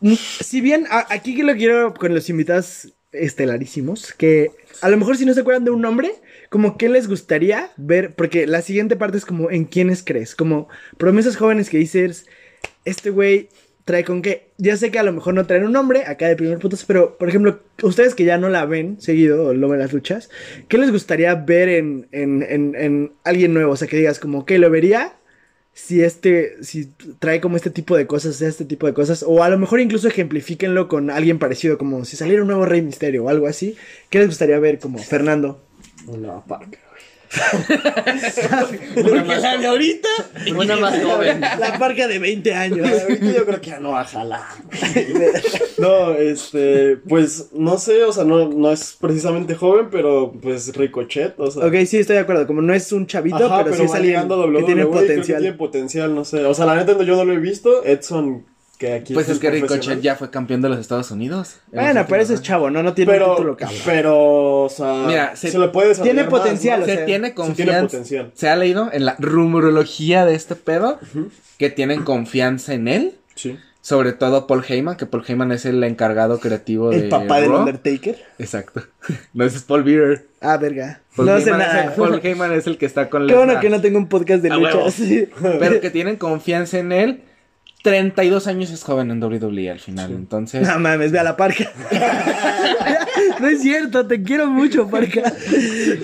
[0.00, 4.96] Mm, Si bien a- aquí que lo quiero con los invitados estelarísimos, que a lo
[4.96, 6.12] mejor si no se acuerdan de un nombre,
[6.50, 10.68] como qué les gustaría ver, porque la siguiente parte es como en quiénes crees, como
[10.98, 12.26] promesas jóvenes que dices,
[12.84, 13.48] este güey
[13.84, 14.50] trae con qué.
[14.58, 17.18] Ya sé que a lo mejor no traen un nombre acá de primer putos, pero
[17.18, 20.30] por ejemplo, ustedes que ya no la ven seguido o lo ven las luchas,
[20.68, 23.72] ¿qué les gustaría ver en, en, en, en alguien nuevo?
[23.72, 25.16] O sea, que digas como que lo vería
[25.74, 29.48] si este, si trae como este tipo de cosas, este tipo de cosas, o a
[29.48, 33.28] lo mejor incluso ejemplifíquenlo con alguien parecido, como si saliera un nuevo Rey Misterio o
[33.28, 33.76] algo así.
[34.10, 35.64] ¿Qué les gustaría ver como Fernando?
[36.06, 36.78] Una parca.
[38.94, 40.08] Porque la de ahorita.
[40.56, 41.40] Una más joven.
[41.40, 42.88] La parca de 20 años.
[43.02, 44.42] Ahorita yo creo que ya no va a jalar.
[45.78, 51.34] No, este, pues no sé, o sea, no, no es precisamente joven, pero pues Ricochet,
[51.38, 51.66] o sea.
[51.66, 52.46] ok, sí, estoy de acuerdo.
[52.46, 55.40] Como no es un chavito, Ajá, pero, sí es alguien que tiene creo que potencial.
[55.40, 56.44] tiene potencial, no sé.
[56.44, 57.84] O sea, la neta yo no lo he visto.
[57.84, 58.44] Edson,
[58.86, 59.50] que aquí Pues es que.
[59.50, 61.56] Ricochet ya fue campeón de los Estados Unidos.
[61.72, 62.82] Bueno, pero ese es chavo, ¿no?
[62.82, 63.78] No tiene un título, Pero, cabrón.
[63.86, 66.86] pero, o sea, Mira, se, se- le puede desarrollar tiene más, potencial, ¿no?
[66.86, 67.64] o Se tiene confianza.
[67.72, 68.32] tiene potencial.
[68.34, 70.98] Se ha leído en la rumorología de este pedo
[71.58, 73.14] que tienen confianza en él.
[73.36, 73.56] Sí.
[73.84, 77.50] Sobre todo Paul Heyman, que Paul Heyman es el encargado creativo de El papá del.
[77.50, 78.16] Undertaker.
[78.38, 78.82] Exacto.
[79.34, 80.26] No, ese es Paul Bearer.
[80.40, 81.00] Ah, verga.
[81.16, 81.84] Paul no sé Heyman es nada.
[81.86, 84.42] el- Paul Heyman es el que está con Qué bueno que no tengo un podcast
[84.42, 84.84] de A huevo.
[84.84, 85.32] lucha.
[85.58, 87.22] Pero que tienen confianza en él.
[87.82, 90.12] 32 años es joven en WWE al final.
[90.12, 91.72] Entonces, No mames, ve a la parca.
[93.40, 95.32] no es cierto, te quiero mucho, parca.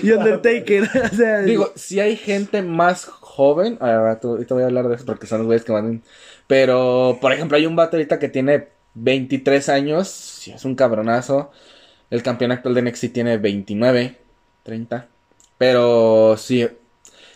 [0.03, 0.89] Y Undertaker.
[1.11, 3.77] O sea, digo, si hay gente más joven.
[3.79, 6.03] Ahora ahorita voy a hablar de eso porque son los güeyes que van.
[6.47, 11.51] Pero, por ejemplo, hay un vato ahorita que tiene 23 años, sí, es un cabronazo.
[12.09, 14.17] El campeón actual de NXT tiene 29,
[14.63, 15.07] 30.
[15.57, 16.67] Pero sí,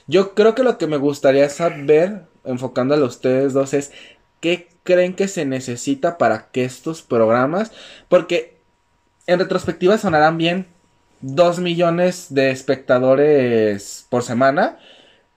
[0.07, 3.91] yo creo que lo que me gustaría saber, enfocándolo a ustedes dos, es
[4.43, 7.71] qué creen que se necesita para que estos programas,
[8.09, 8.57] porque
[9.25, 10.65] en retrospectiva sonarán bien
[11.21, 14.77] 2 millones de espectadores por semana,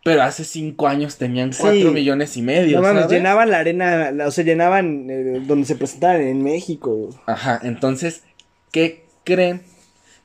[0.05, 1.85] pero hace 5 años tenían 4 Sí.
[1.95, 2.81] millones y medio.
[2.81, 7.11] No llenaban la arena, la- o sea, llenaban eh, donde se presentaban en México.
[7.27, 8.25] Ajá, entonces,
[8.73, 9.63] ¿qué creen?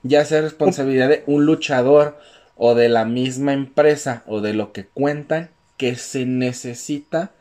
[0.01, 2.17] Ya sea responsabilidad de un luchador
[2.55, 7.31] o de la misma empresa o de lo que cuentan que se necesita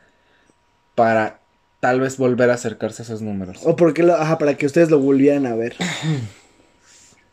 [1.01, 1.39] para
[1.79, 3.61] tal vez volver a acercarse a esos números.
[3.63, 5.75] O porque lo, ajá, para que ustedes lo volvieran a ver.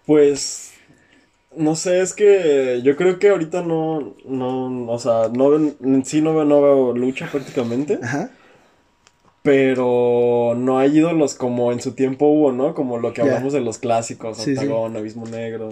[0.07, 0.73] Pues,
[1.55, 6.23] no sé, es que yo creo que ahorita no, no, o sea, no, en sí
[6.23, 8.31] no veo, no veo lucha prácticamente, Ajá.
[9.43, 12.73] pero no hay ídolos como en su tiempo hubo, ¿no?
[12.73, 14.65] Como lo que hablamos de los clásicos, Sí, sí.
[14.65, 15.69] Octagón, Abismo Negro.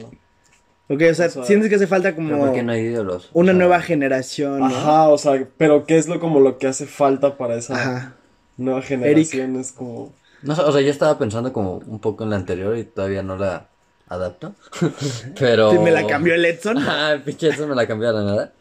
[0.88, 3.30] Ok, o sea, O sea, sientes que hace falta como ¿por qué no hay ídolos?
[3.32, 4.66] una O sea, nueva generación, ¿no?
[4.66, 8.14] Ajá, o sea, pero ¿qué es lo como lo que hace falta para esa Ajá.
[8.56, 9.56] nueva generación?
[9.56, 10.12] Es como...
[10.42, 13.22] No sé, o sea, yo estaba pensando como un poco en la anterior y todavía
[13.22, 13.66] no la
[14.08, 14.54] adapto.
[15.38, 15.72] Pero.
[15.72, 16.78] Sí, Me la cambió el Edson.
[16.88, 18.52] Ah, el pinche eso me la cambió de la nada.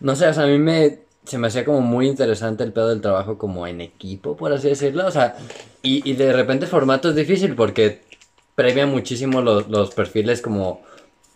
[0.00, 1.00] No sé, o sea, a mí me.
[1.24, 4.68] Se me hacía como muy interesante el pedo del trabajo como en equipo, por así
[4.68, 5.06] decirlo.
[5.06, 5.36] O sea,
[5.82, 8.00] y, y de repente el formato es difícil porque
[8.54, 10.80] premia muchísimo los, los perfiles como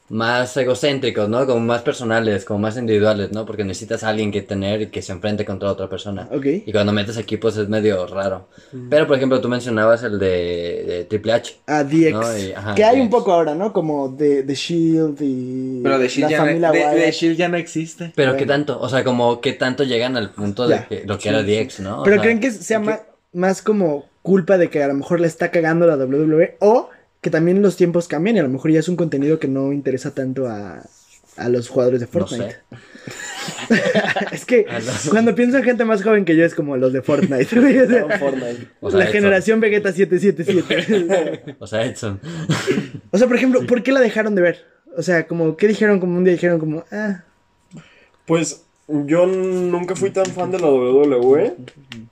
[0.09, 1.45] más egocéntricos, ¿no?
[1.47, 3.45] Como más personales, como más individuales, ¿no?
[3.45, 6.29] Porque necesitas a alguien que tener y que se enfrente contra otra persona.
[6.31, 6.47] Ok.
[6.65, 8.47] Y cuando metes equipos es medio raro.
[8.89, 11.57] Pero, por ejemplo, tú mencionabas el de, de Triple H.
[11.67, 12.13] A DX.
[12.13, 13.03] No, y- ajá, que hay DX.
[13.03, 13.73] un poco ahora, ¿no?
[13.73, 15.81] Como de, de Shield y.
[15.83, 17.13] Pero de Shield, la ya, no, familia de- de Wyatt.
[17.15, 18.13] Shield ya no existe.
[18.15, 18.39] Pero Bueno.
[18.39, 21.43] qué tanto, o sea, como qué tanto llegan al punto de que, lo que era
[21.43, 22.01] DX, ¿no?
[22.01, 23.01] O Pero sea, creen que sea ma-
[23.33, 26.91] más como culpa de que a lo mejor le está cagando la WWE o
[27.27, 29.73] que también los tiempos cambian y a lo mejor ya es un contenido que no
[29.73, 30.81] interesa tanto a,
[31.37, 32.53] a los jugadores de no Fortnite.
[32.53, 33.77] sé.
[34.31, 34.65] es que
[35.11, 37.61] cuando pienso en gente más joven que yo es como los de Fortnite.
[37.61, 38.69] güey, o sea, Estaba en Fortnite.
[38.81, 39.13] O sea, la Edson.
[39.13, 41.57] generación Vegeta 777.
[41.59, 42.21] O sea, Edson.
[43.11, 44.65] o sea, por ejemplo, ¿por qué la dejaron de ver?
[44.97, 45.99] O sea, como, ¿qué dijeron?
[45.99, 47.25] Como un día dijeron como, ah,
[48.25, 51.55] Pues yo nunca fui tan fan de la WWE.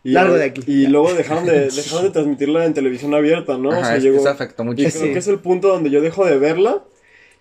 [0.03, 0.63] Y, Largo de aquí.
[0.67, 3.71] Y luego dejaron de, dejaron de transmitirla en televisión abierta, ¿no?
[3.71, 4.19] Ajá, o sea, llegó...
[4.19, 4.93] eso afectó Y muchísimo.
[4.93, 5.13] creo Sí.
[5.13, 6.83] que es el punto donde yo dejo de verla.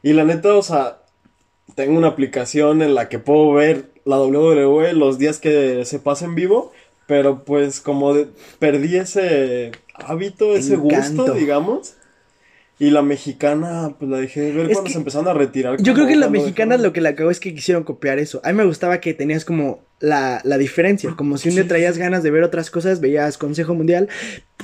[0.03, 0.99] Y la neta, o sea,
[1.75, 6.25] tengo una aplicación en la que puedo ver la WWE los días que se pasa
[6.25, 6.71] en vivo.
[7.07, 8.27] Pero pues como de-
[8.59, 11.23] perdí ese hábito, ese Encanto.
[11.23, 11.95] gusto, digamos.
[12.79, 15.77] Y la mexicana, pues la dejé de ver Es cuando que se empezaron a retirar.
[15.81, 18.41] Yo creo que mexicanas dejaron- lo que la cagó es que quisieron copiar eso.
[18.43, 21.13] A mí me gustaba que tenías como la, la diferencia.
[21.15, 24.09] Como si un día traías ganas de ver otras cosas, veías Consejo Mundial.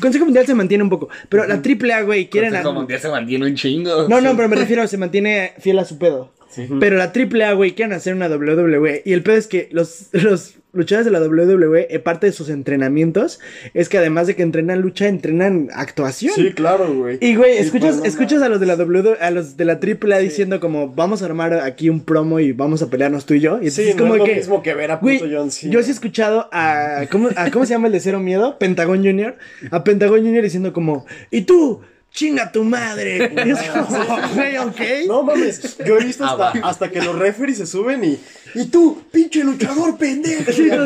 [0.01, 1.07] Consejo Mundial se mantiene un poco.
[1.30, 2.49] Pero la AAA, güey, quieren...
[2.51, 4.07] Consejo Mundial se mantiene un chingo.
[4.10, 6.34] No, no, pero me refiero, se mantiene fiel a su pedo.
[6.79, 9.03] Pero la AAA, güey, quieren hacer una WWE.
[9.05, 12.49] Y el pedo es que los, los luchadores de la WWE, eh, parte de sus
[12.49, 13.39] entrenamientos,
[13.73, 16.33] es que además de que entrenan lucha, entrenan actuación.
[16.35, 17.17] Sí, claro, güey.
[17.21, 19.65] Y güey, Sí, escuchas, pues, no escuchas a los de la W, a los de
[19.65, 23.33] la AAA diciendo como vamos a armar aquí un promo y vamos a pelearnos tú
[23.33, 23.59] y yo.
[23.61, 25.73] Y Sí, es no como es lo que, mismo que ver a güey, John Cena.
[25.73, 28.57] yo sí he escuchado a ¿cómo, a ¿cómo se llama el de Cero Miedo?
[28.59, 29.37] Pentagon Junior.
[29.71, 31.81] A Pentagon Junior diciendo como, "¿Y tú?
[32.14, 34.82] Chinga tu madre." Y es como, güey, ¿ok?
[35.07, 36.70] No mames, yo he visto Ah, hasta, va.
[36.70, 38.20] hasta que los referees se suben y.
[38.55, 40.51] Y tú, pinche luchador pendejo.
[40.51, 40.83] Sí, no,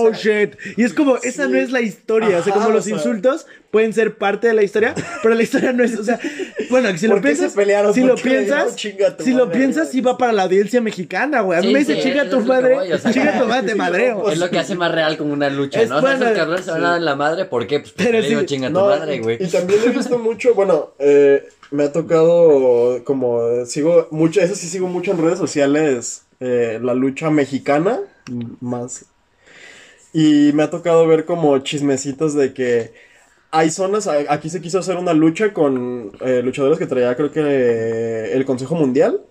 [0.00, 0.54] oh shit.
[0.76, 1.52] Y es como, esa Sí.
[1.52, 2.28] no es la historia.
[2.38, 2.94] o sea, Ajá, como o los sea.
[2.94, 6.18] insultos pueden ser parte de la historia, pero la historia no es, o sea,
[6.70, 9.58] bueno, si lo ¿Por qué piensas, si ¿Por lo piensas, "Chinga tu si lo madre"?
[9.58, 11.58] piensas, sí va para la audiencia mexicana, güey.
[11.58, 13.74] A mí Sí, me dice, sí, chinga tu madre, voy, o sea, chinga tu madre,
[13.74, 14.30] madreo.
[14.30, 15.98] Es lo que hace más real como una lucha, Es ¿no?
[15.98, 17.80] O sea, esos cabrones se van a dar en la madre, ¿por qué?
[17.80, 19.36] Pues porque Pero le digo sí, chinga tu No, madre, y- güey.
[19.42, 24.66] Y, también he visto mucho, bueno, eh, me ha tocado como, sigo mucho, eso sí
[24.66, 27.98] sigo mucho en redes sociales, eh, la lucha mexicana,
[28.60, 29.06] más.
[30.12, 32.92] Y me ha tocado ver como chismecitos de que
[33.50, 37.40] hay zonas, aquí se quiso hacer una lucha con eh, luchadores que traía creo que
[37.40, 39.22] eh, el Consejo Mundial.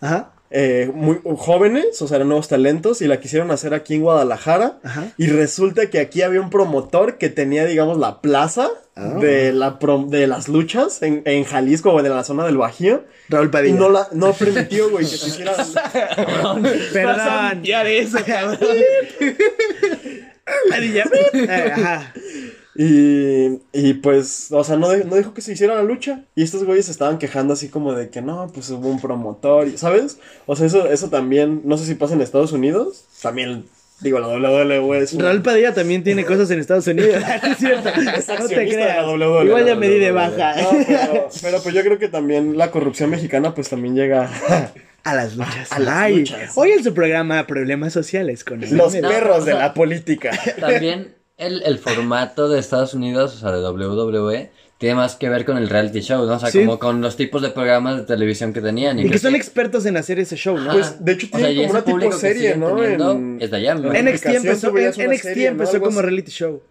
[0.00, 4.02] Ajá, eh, muy jóvenes, o sea, eran nuevos talentos, y la quisieron hacer aquí en
[4.02, 4.78] Guadalajara.
[4.82, 5.08] ajá.
[5.18, 9.14] Y resulta que aquí había un promotor que tenía, digamos, la plaza Ah.
[9.20, 13.02] de, la prom- de las luchas en, en Jalisco o en la zona del Bajío.
[13.28, 13.74] Raúl Y Padilla.
[13.76, 15.52] no, la, no permitió, güey, que se hiciera.
[16.92, 17.60] Perdón.
[17.64, 18.58] eso, cabrón.
[20.70, 21.04] Padilla.
[21.32, 22.12] Eh, ajá.
[22.76, 26.24] Y, y pues, o sea, no, de- no dijo que se hiciera la lucha.
[26.34, 29.68] Y estos güeyes se estaban quejando así como de que no, pues hubo un promotor,
[29.68, 30.18] y- ¿sabes?
[30.46, 33.04] O sea, eso, eso también, no sé si pasa en Estados Unidos.
[33.22, 33.64] También
[34.00, 37.14] Digo, la WWE es una- Raúl Padilla también tiene cosas en Estados Unidos.
[37.42, 37.88] No es cierto.
[37.88, 38.96] es No te creas.
[38.96, 39.44] la WWE.
[39.46, 40.12] Igual ya la me di de WWE.
[40.12, 40.60] baja.
[40.62, 44.28] No, pero, pero pues yo creo que también la corrupción mexicana pues también llega
[45.04, 45.70] A las luchas.
[45.70, 46.52] A las Ay, luchas.
[46.56, 50.32] Hoy en su programa Problemas Sociales con el los No, perros de la política.
[50.58, 55.44] También el, el formato de Estados Unidos, o sea, de WWE, tiene más que ver
[55.44, 56.34] con el reality show, ¿no?
[56.34, 56.60] O sea, Sí.
[56.60, 58.98] como con los tipos de programas de televisión que tenían.
[58.98, 60.70] Y que son expertos en hacer ese show, ¿no?
[60.70, 60.72] Ajá.
[60.74, 62.82] Pues, de hecho, O sea, tienen como una tipo serie, ¿no?
[62.84, 63.92] En- es de allá, ¿no?
[63.92, 66.02] NXT empezó, en- NXT empezó como así.
[66.02, 66.62] reality show.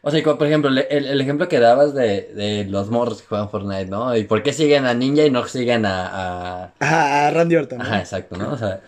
[0.00, 3.26] O sea, como, por ejemplo, el, el ejemplo que dabas de, de los morros que
[3.28, 4.16] juegan Fortnite, ¿no?
[4.16, 6.72] Y por qué siguen a Ninja y no siguen a...
[6.78, 7.78] a- Randy Orton.
[7.78, 7.84] ¿no?
[7.84, 8.52] Ajá, exacto, ¿no?
[8.52, 8.80] O sea,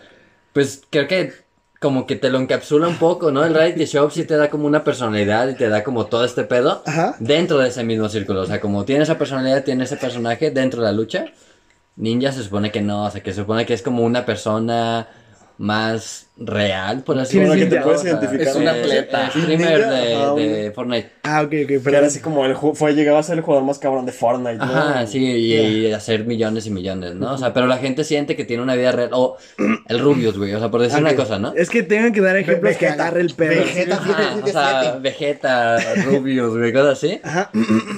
[0.53, 1.33] pues creo que
[1.81, 3.43] como que te lo encapsula un poco, ¿no?
[3.43, 6.43] El reality show sí te da como una personalidad y te da como todo este
[6.43, 7.15] pedo Ajá.
[7.17, 8.41] dentro de ese mismo círculo.
[8.41, 11.25] O sea, como tiene esa personalidad, tiene ese personaje dentro de la lucha.
[11.95, 15.07] Ninja se supone que no, o sea, que se supone que es como una persona
[15.57, 17.69] más real, por así ¿Quién es decirlo.
[17.69, 17.79] Ninja?
[17.79, 17.83] ¿no?
[17.85, 18.47] Puedes O sea, identificar.
[18.47, 19.29] Es un eh, atleta.
[19.29, 19.89] streamer
[20.35, 21.09] de, Fortnite.
[21.23, 23.79] Ah, ok, ok, Pero era así como el fue, llegaba a ser el jugador más
[23.79, 24.63] cabrón de Fortnite, ¿no?
[24.63, 25.53] Ajá, sí, y,
[25.87, 27.33] y hacer millones y millones, ¿no?
[27.33, 29.09] O sea, pero la gente siente que tiene una vida real.
[29.13, 29.37] O
[29.87, 31.53] el Rubius, güey, o sea, por decir una cosa, ¿no?
[31.55, 33.49] Es que tengan que dar ejemplos que agarre el pedo.
[33.61, 33.95] Vegeta.
[33.95, 37.19] Ajá, o sea, Vegeta, Rubius, güey, cosas así.
[37.23, 37.51] Ajá.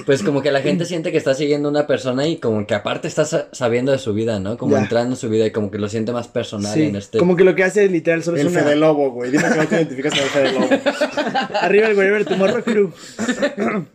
[0.06, 2.74] Pues como que la gente siente que está siguiendo a una persona y como que
[2.74, 4.56] aparte está sa- sabiendo de su vida, ¿no?
[4.58, 7.18] Como entrando en su vida y como que lo siente más personal Sí, en este...
[7.18, 8.60] como que lo que hace literal solo El una...
[8.60, 9.30] Fede Lobo, güey.
[9.30, 10.68] Dime que no te identificas con el Fede Lobo.
[11.60, 12.92] Arriba el Wherever Tomorrow Crew.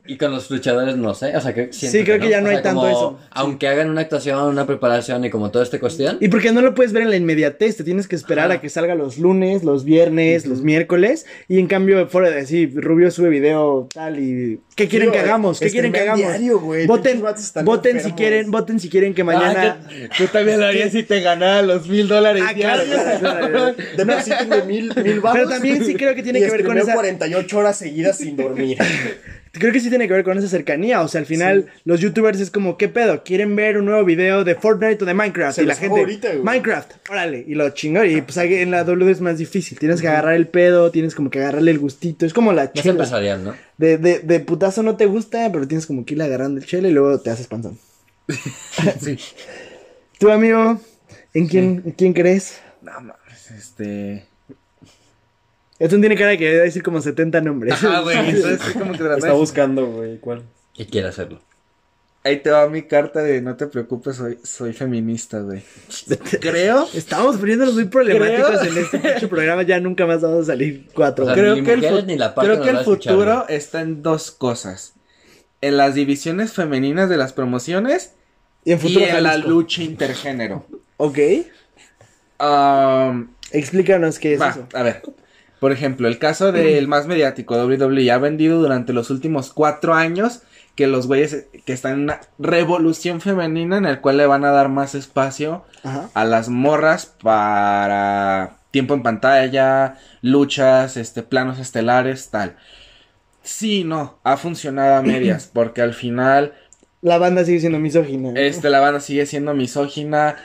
[0.06, 1.74] Y con los luchadores no sé, o sea que...
[1.74, 3.20] siento Sí, creo que ya no O hay sea, tanto como, eso.
[3.32, 6.18] Aunque hagan una actuación, una preparación y como toda esta cuestión.
[6.20, 8.70] Y porque no lo puedes ver en la inmediatez, te tienes que esperar a que
[8.70, 11.26] salga los lunes, los viernes, los miércoles.
[11.48, 14.62] Y en cambio, fuera de así, Rubio sube video tal y.
[14.76, 15.60] ¿Qué quieren Sí, que hagamos?
[15.60, 16.20] ¿Qué quieren que hagamos?
[16.20, 19.80] diario, güey, Voten, si quieren, voten si quieren que mañana.
[20.18, 22.44] Tú también lo harías si te ganara los mil dólares.
[22.46, 22.84] Ah, claro,
[24.26, 25.38] Deposítenme mil, mil baros.
[25.40, 28.36] Pero también sí creo que tiene y que ver con esa- 48 horas seguidas sin
[28.36, 28.78] dormir.
[29.52, 31.02] Creo que sí tiene que ver con esa cercanía.
[31.02, 33.24] O sea, al final, los youtubers es como, ¿qué pedo?
[33.24, 35.56] ¿Quieren ver un nuevo video de Fortnite o de Minecraft?
[35.56, 36.44] Se y la gente, ahorita, güey.
[36.44, 38.08] Minecraft, órale, y lo chingón.
[38.12, 39.80] Y pues ahí en la W es más difícil.
[39.80, 42.28] Tienes que agarrar el pedo, tienes como que agarrarle el gustito.
[42.28, 42.92] Es como la chela.
[42.92, 43.56] empresarial, ¿no?
[43.80, 46.88] De, de, de putazo no te gusta, pero tienes como que ir agarrando el chela
[46.88, 47.80] y luego te haces panzón.
[49.02, 49.18] Sí.
[50.20, 50.80] ¿Tu amigo?
[51.34, 52.60] ¿En quién, ¿en quién crees?
[52.84, 52.92] No
[53.50, 54.26] mames, este.
[55.80, 57.82] Esto tiene cara de que debe decir como 70 nombres.
[57.84, 60.18] Ah, güey, entonces sí como que Está buscando, güey.
[60.20, 60.44] ¿Cuál?
[60.76, 61.42] Y quiere hacerlo.
[62.22, 65.64] Ahí te va mi carta de no te preocupes, soy, soy feminista, güey.
[66.42, 66.86] Creo.
[66.94, 69.64] Estamos poniéndonos muy problemáticos Creo- en este pinche programa.
[69.64, 71.24] Ya nunca más vamos a salir cuatro.
[71.24, 74.96] O sea, creo ni que el, creo que futuro está en dos cosas.
[75.62, 78.14] En las divisiones femeninas de las promociones
[78.66, 80.66] y en y futuro en la lucha intergénero.
[80.98, 81.20] Ok.
[82.42, 84.68] Um, Explícanos qué es eso.
[84.74, 85.02] a ver.
[85.60, 90.42] Por ejemplo, el caso del más mediático, WWE, ha vendido durante los últimos cuatro años
[90.76, 94.52] que los güeyes que están en una revolución femenina en el cual le van a
[94.52, 96.10] dar más espacio Ajá.
[96.14, 102.56] a las morras para tiempo en pantalla, luchas, este, planos estelares, tal.
[103.44, 106.54] Sí, no, ha funcionado a medias, porque al final
[107.02, 108.32] La banda sigue siendo misógina.
[108.40, 110.38] este, la banda sigue siendo misógina.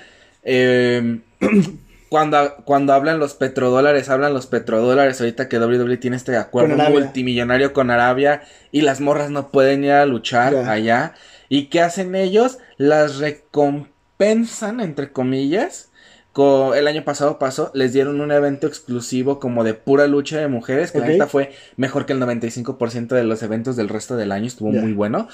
[0.43, 1.21] eh,
[2.09, 5.21] cuando, cuando hablan los petrodólares, hablan los petrodólares.
[5.21, 8.43] Ahorita que WWE tiene este acuerdo multimillonario con Arabia
[8.73, 11.15] y las morras no pueden ir a luchar allá.
[11.49, 12.59] ¿Y qué hacen ellos?
[12.77, 15.91] Las recompensan, entre comillas.
[16.33, 20.49] Co- el año pasado pasó, les dieron un evento exclusivo como de pura lucha de
[20.49, 21.05] mujeres, que Ok.
[21.05, 24.71] la neta fue mejor que el 95% de los eventos del resto del año, estuvo
[24.73, 25.29] muy bueno.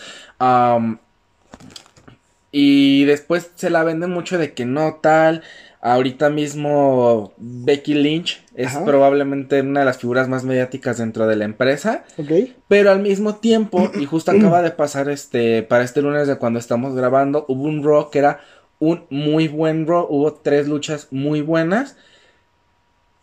[2.53, 5.43] Y después se la venden mucho de que no tal.
[5.83, 8.85] Ahorita mismo Becky Lynch es Ajá.
[8.85, 12.05] probablemente una de las figuras más mediáticas dentro de la empresa.
[12.19, 12.51] Ok.
[12.69, 16.59] Pero al mismo tiempo, y justo acaba de pasar este, para este lunes de cuando
[16.59, 18.41] estamos grabando, hubo un Raw que era
[18.79, 20.07] un muy buen Raw.
[20.11, 21.97] Hubo tres luchas muy buenas.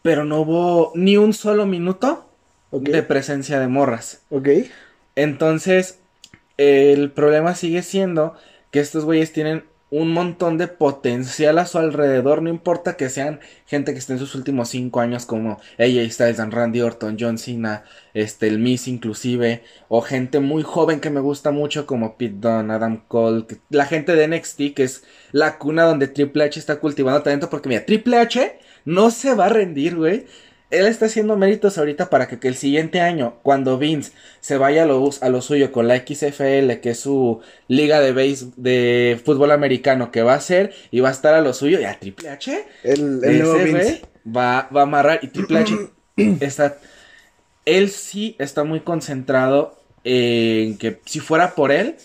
[0.02, 2.28] Pero no hubo ni un solo minuto
[2.72, 4.24] de presencia de morras.
[4.30, 4.50] Ok.
[5.16, 6.00] Entonces,
[6.58, 8.34] el problema sigue siendo
[8.72, 13.40] que estos güeyes tienen un montón de potencial a su alrededor, no importa que sean
[13.66, 17.38] gente que esté en sus últimos cinco años como AJ Styles, and Randy Orton, John
[17.38, 22.36] Cena, este, el Miss inclusive, o gente muy joven que me gusta mucho como Pete
[22.40, 26.80] Dunne, Adam Cole, la gente de NXT que es la cuna donde Triple H está
[26.80, 30.26] cultivando talento porque mira, Triple H no se va a rendir, güey.
[30.70, 34.12] Él está haciendo méritos ahorita para que, que el siguiente año, cuando Vince
[34.42, 38.12] se vaya a lo, a lo suyo con la XFL, que es su liga de
[38.12, 41.80] base, de fútbol americano que va a hacer, y va a estar a lo suyo,
[41.80, 44.02] y a Triple H, El, el nuevo Vince.
[44.26, 45.74] va, va a amarrar, y Triple H
[46.42, 46.78] está
[47.68, 51.98] él sí está muy concentrado en que si fuera por él,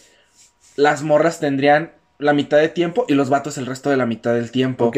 [0.75, 1.93] las morras tendrían
[2.23, 4.87] la mitad de tiempo y los vatos el resto de la mitad del tiempo.
[4.87, 4.97] Ok.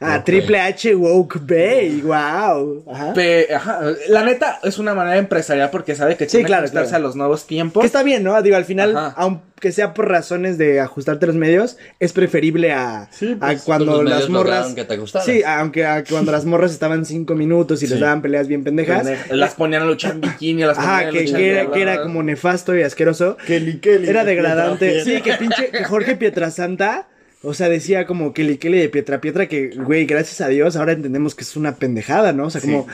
[0.00, 0.22] Ah.
[0.24, 2.00] Triple H Woke Bay.
[2.02, 2.84] Wow.
[2.92, 3.12] Ajá.
[3.14, 6.66] Pe- ajá, La neta es una manera empresarial porque sabe que Sí, tiene claro, que
[6.66, 7.04] ajustarse claro.
[7.04, 7.80] a los nuevos tiempos.
[7.80, 8.40] Que está bien, ¿no?
[8.42, 9.14] Digo, al final, Ajá.
[9.56, 14.02] Aunque sea por razones de ajustarte los medios, es preferible a, Sí, a pues, cuando
[14.02, 14.74] las morras.
[14.74, 14.98] que te.
[15.24, 19.04] Sí, aunque a cuando las morras estaban cinco minutos y les daban peleas bien pendejas.
[19.04, 19.34] Pendeja.
[19.34, 21.80] Las ponían a luchar en bikini, las ponían Ajá, a que, luchar que era, que
[21.80, 23.38] era bla, como nefasto y asqueroso.
[23.46, 24.06] Kelly Kelly.
[24.06, 25.02] Era de degradante.
[25.02, 27.08] Sí, que pinche que Jorge Pietrasanta.
[27.42, 30.92] O sea, decía como Kelly Kelly de Pietra Pietra que, güey, gracias a Dios, ahora
[30.92, 32.46] entendemos que es una pendejada, ¿no?
[32.46, 32.86] O sea, como.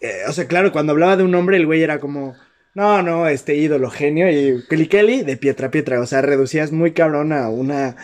[0.00, 2.34] eh, o sea, claro, cuando hablaba de un hombre, el güey era como.
[2.76, 4.30] No, no, este ídolo genio.
[4.30, 5.98] Y Kelly Kelly de Pietra Pietra.
[5.98, 7.96] O sea, reducías muy cabrón a una.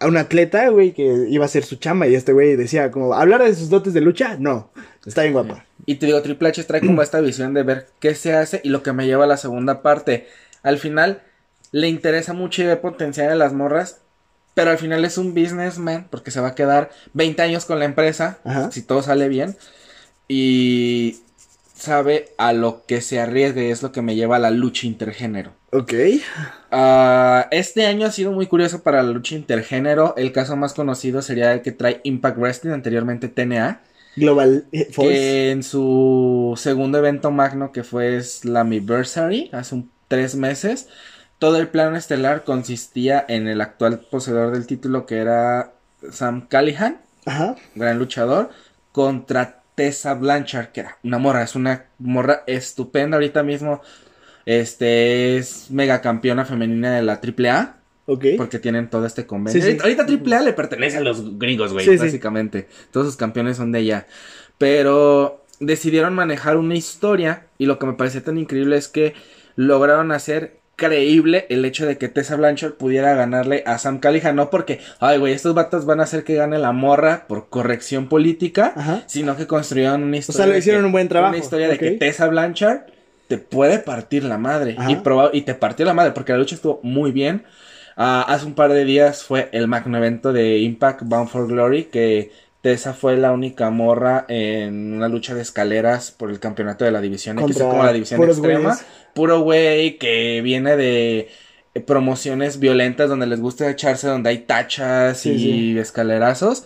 [0.00, 2.06] A un atleta, güey, que iba a hacer su chamba.
[2.06, 4.36] Y este güey decía, como, ¿hablar de sus dotes de lucha?
[4.38, 4.70] No.
[5.06, 5.64] Está bien guapa.
[5.86, 8.68] Y te digo, Triple H trae como esta visión de ver qué se hace y
[8.68, 10.28] lo que me lleva a la segunda parte.
[10.62, 11.22] Al final,
[11.72, 14.02] le interesa mucho y ve potencial en las morras,
[14.52, 17.86] pero al final es un businessman porque se va a quedar 20 años con la
[17.86, 18.70] empresa, Ajá.
[18.70, 19.56] si todo sale bien,
[20.28, 21.16] y
[21.78, 24.86] sabe a lo que se arriesga y es lo que me lleva a la lucha
[24.86, 25.52] intergénero.
[25.72, 25.92] Ok.
[26.70, 30.14] Ah, este año ha sido muy curioso para la lucha intergénero.
[30.16, 33.80] El caso más conocido sería el que trae Impact Wrestling, anteriormente TNA.
[34.16, 35.10] Global eh, Force.
[35.12, 40.88] que en su segundo evento magno que fue Slammiversary hace un- tres meses,
[41.38, 45.72] todo el plan estelar consistía en el actual poseedor del título que era
[46.10, 47.54] Sam Callihan, Ajá.
[47.76, 48.50] gran luchador,
[48.90, 53.80] contra Tessa Blanchard, que era una morra, es una morra estupenda ahorita mismo.
[54.44, 57.76] Este es mega campeona femenina de la AAA.
[58.06, 58.24] Ok.
[58.36, 59.62] Porque tienen todo este convenio.
[59.62, 59.78] Sí, sí.
[59.80, 62.66] Ahorita, AAA le pertenece a los gringos, güey, Sí, básicamente.
[62.90, 64.08] Todos sus campeones son de allá.
[64.58, 69.14] Pero decidieron manejar una historia y lo que me pareció tan increíble es que
[69.54, 74.48] lograron hacer creíble el hecho de que Tessa Blanchard pudiera ganarle a Sam Callihan, no
[74.48, 78.72] porque, ay, güey, estos vatos van a hacer que gane la morra por corrección política,
[78.76, 79.02] Ajá.
[79.06, 80.36] sino que construyeron una O historia.
[80.36, 81.34] sea, lo de hicieron que- un buen trabajo.
[81.34, 81.90] Una historia de que.
[81.90, 82.82] Tessa Blanchard
[83.26, 84.76] te puede partir la madre.
[84.78, 84.90] Ajá.
[84.90, 85.02] Y,
[85.38, 87.42] y te partió la madre porque la lucha estuvo muy bien.
[87.96, 91.84] Ah, hace un par de días fue el magno evento de Impact Bound for Glory
[91.86, 92.30] que
[92.60, 97.00] Tessa fue la única morra en una lucha de escaleras por el campeonato de la
[97.00, 98.70] división X, Contra como la división extrema.
[98.70, 98.84] güeyes.
[99.14, 101.28] Puro güey que viene de
[101.74, 105.78] eh, promociones violentas donde les gusta echarse, donde hay tachas Sí, y sí.
[105.78, 106.64] escalerazos.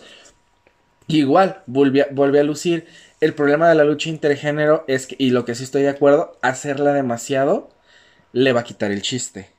[1.07, 2.85] Igual, volvió, volvió a lucir.
[3.21, 6.37] El problema de la lucha intergénero es que, y lo que sí estoy de acuerdo,
[6.41, 7.69] hacerla demasiado
[8.31, 9.49] le va a quitar el chiste.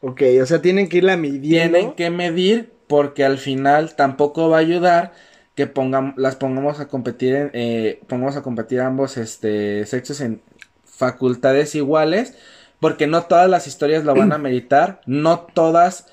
[0.00, 1.78] Ok, o sea, tienen que irla midiendo.
[1.78, 5.12] Tienen que medir porque al final tampoco va a ayudar
[5.54, 5.72] que
[6.16, 10.42] las pongamos a competir en, eh, pongamos a competir ambos este sexos en
[10.84, 12.34] facultades iguales
[12.80, 16.06] porque no todas las historias lo van a meditar, no todas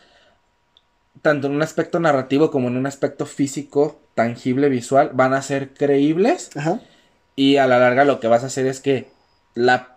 [1.21, 5.73] tanto en un aspecto narrativo como en un aspecto físico, tangible, visual, van a ser
[5.73, 6.79] creíbles Ajá.
[7.35, 9.09] y a la larga lo que vas a hacer es que
[9.53, 9.90] la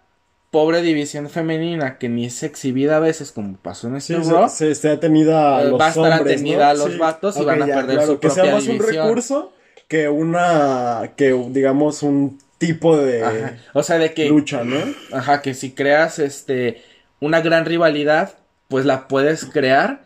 [0.55, 4.49] pobre división femenina que ni es exhibida a veces como pasó en este Sí, Raw,
[4.49, 6.71] se, se atenida a eh, los va a estar hombres, atenida ¿no?
[6.71, 6.99] a los Sí.
[6.99, 9.53] vatos y van a ya, perder Claro, su que sea propia más un recurso
[9.89, 13.57] que una, que digamos un tipo de Ajá.
[13.75, 14.77] O sea, de que, lucha, ¿no?
[15.13, 16.83] ajá, que si creas este
[17.21, 18.35] una gran rivalidad,
[18.69, 20.05] pues la puedes crear,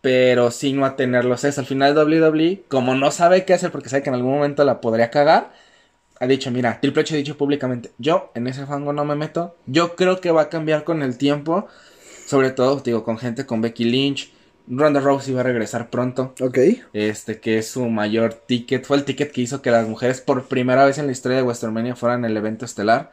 [0.00, 1.44] pero sin no a tenerlos.
[1.44, 4.64] Es al final WWE, como no sabe qué hacer porque sabe que en algún momento
[4.64, 5.52] la podría cagar,
[6.20, 9.56] ha dicho, mira, Triple H ha dicho públicamente, yo en ese fango no me meto.
[9.66, 11.68] Yo creo que va a cambiar con el tiempo,
[12.26, 14.32] sobre todo, digo, con gente con Becky Lynch.
[14.70, 16.34] Ronda Rousey va a regresar pronto.
[16.40, 16.58] Ok.
[16.92, 18.84] Este, que es su mayor ticket.
[18.84, 21.42] Fue el ticket que hizo que las mujeres por primera vez en la historia de
[21.42, 23.12] WrestleMania fueran el evento estelar.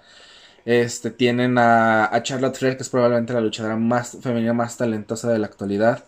[0.65, 5.31] Este, tienen a, a Charlotte Flair, que es probablemente la luchadora más femenina más talentosa
[5.31, 6.03] de la actualidad.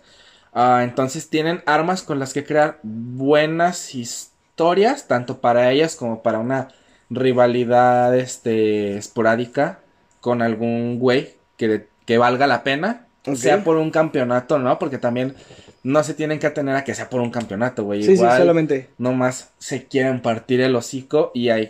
[0.52, 6.40] Ah, entonces tienen armas con las que crear buenas historias, tanto para ellas como para
[6.40, 6.70] una
[7.10, 9.80] rivalidad este, esporádica
[10.22, 13.08] con algún güey que, que valga la pena.
[13.36, 14.80] Sea por un campeonato, ¿no?
[14.80, 15.36] Porque también
[15.84, 18.04] no se tienen que atener a que sea por un campeonato, güey.
[18.04, 18.90] Sí, Igual sí, solamente.
[18.98, 21.70] nomás se quieren partir el hocico y ahí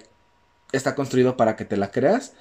[0.71, 2.33] está construido para que te la creas.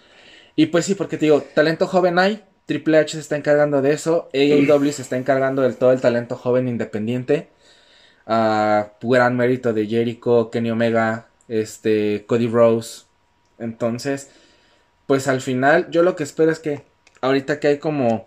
[0.55, 3.92] Y pues sí, porque te digo, talento joven hay, Triple H se está encargando de
[3.92, 7.49] eso, AEW se está encargando del todo el talento joven independiente.
[8.26, 13.05] Ah, gran mérito de Jericho, Kenny Omega, este, Cody Rose.
[13.59, 14.30] Entonces,
[15.07, 16.82] pues al final yo lo que espero es que
[17.20, 18.26] ahorita que hay como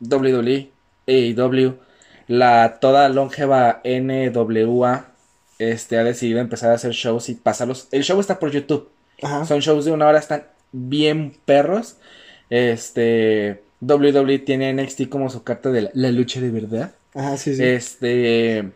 [0.00, 0.70] WWE,
[1.06, 1.78] AEW,
[2.26, 5.06] la toda longeva NWA,
[5.58, 7.88] este, ha decidido empezar a hacer shows y pasarlos.
[7.92, 8.88] El show está por YouTube.
[9.22, 9.44] Ajá.
[9.44, 11.96] Son shows de una hora, están bien perros.
[12.50, 16.94] Este, WWE tiene NXT como su carta de la, la lucha de verdad.
[17.14, 17.62] Ajá, sí, sí.
[17.64, 18.72] Este,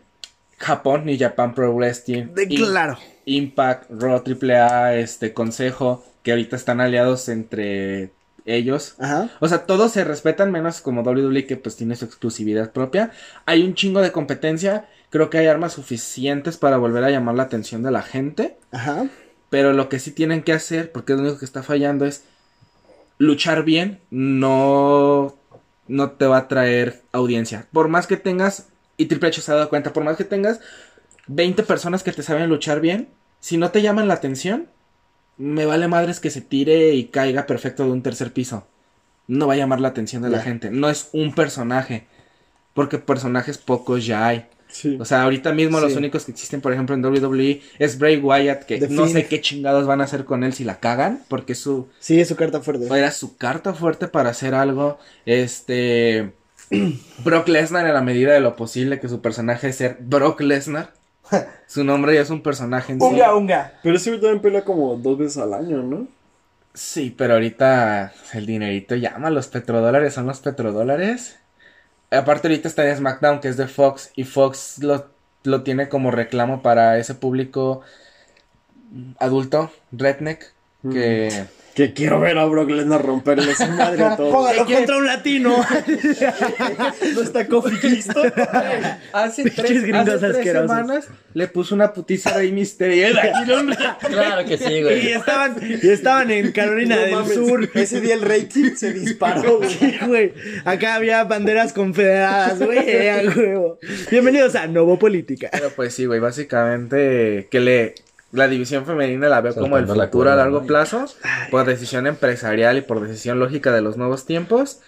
[0.57, 2.27] Japón, New Japan Pro Wrestling.
[2.33, 2.97] De- claro.
[3.29, 8.11] Impact, Raw, AAA, este, Consejo, que ahorita están aliados entre
[8.45, 8.95] ellos.
[8.99, 9.29] Ajá.
[9.39, 13.11] O sea, todos se respetan, menos como WWE que pues tiene su exclusividad propia.
[13.45, 14.87] Hay un chingo de competencia.
[15.11, 18.57] Creo que hay armas suficientes para volver a llamar la atención de la gente.
[18.71, 19.07] Ajá.
[19.49, 22.23] Pero lo que sí tienen que hacer, porque lo único que está fallando es
[23.17, 25.35] luchar bien, no,
[25.87, 27.67] no te va a traer audiencia.
[27.71, 28.67] Por más que tengas,
[28.97, 30.59] y Triple H se ha dado cuenta, por más que tengas
[31.27, 33.09] 20 personas que te saben luchar bien,
[33.39, 34.67] si no te llaman la atención,
[35.37, 38.67] me vale madres que se tire y caiga perfecto de un tercer piso.
[39.27, 40.71] No va a llamar la atención de la gente.
[40.71, 42.07] No es un personaje.
[42.73, 44.47] Porque personajes pocos ya hay.
[44.67, 44.97] Sí.
[44.99, 48.63] O sea, ahorita mismo los únicos que existen, por ejemplo, en WWE es Bray Wyatt,
[48.65, 51.55] que The no sé qué chingados van a hacer con él si la cagan, porque
[51.55, 52.85] su Sí, es su carta fuerte.
[52.85, 54.99] era su carta fuerte para hacer algo.
[55.25, 56.33] Este
[57.23, 60.93] Brock Lesnar en la medida de lo posible que su personaje es ser Brock Lesnar.
[61.67, 63.05] Su nombre ya es un personaje en sí.
[63.05, 63.73] Unga, unga.
[63.83, 66.07] Pero ese güey también pelea como dos veces al año, ¿no?
[66.73, 71.39] Sí, pero ahorita el dinerito llama, los petrodólares son los petrodólares.
[72.11, 75.07] Aparte ahorita está en SmackDown, que es de Fox, y Fox lo,
[75.43, 77.81] lo tiene como reclamo para ese público
[79.19, 80.53] adulto, redneck,
[80.91, 81.45] que...
[81.75, 84.33] Que quiero ver a Brock Lesnar romperle su madre a todos.
[84.33, 85.55] Póngalo ¿Qué contra un latino.
[87.15, 88.33] ¿No está Kofi Kingston?
[89.13, 93.09] Hace tres, hace tres semanas le puso una putiza a Rey Mysterio.
[93.09, 93.13] y.
[94.09, 95.11] Claro que sí, y güey.
[95.13, 97.69] estaban, y estaban en Carolina No del mames, Sur.
[97.73, 99.69] Ese día el rating se disparó, güey.
[99.69, 100.33] Sí, güey.
[100.65, 102.79] Acá había banderas confederadas, güey.
[102.79, 103.79] eh, a huevo.
[104.11, 105.49] Bienvenidos a Novo Política.
[105.51, 107.95] Pero pues sí, güey, básicamente que le...
[108.31, 111.05] La división femenina la veo como el futuro a largo plazo,
[111.49, 114.81] por decisión empresarial y por decisión lógica de los nuevos tiempos.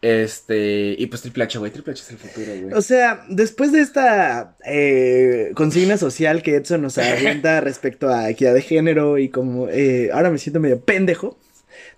[0.00, 2.72] Este, y pues Triple H, güey, Triple H es el futuro, güey.
[2.72, 8.54] O sea, después de esta eh, consigna social que Edson nos avienta respecto a equidad
[8.54, 11.36] de género y como eh, ahora me siento medio pendejo,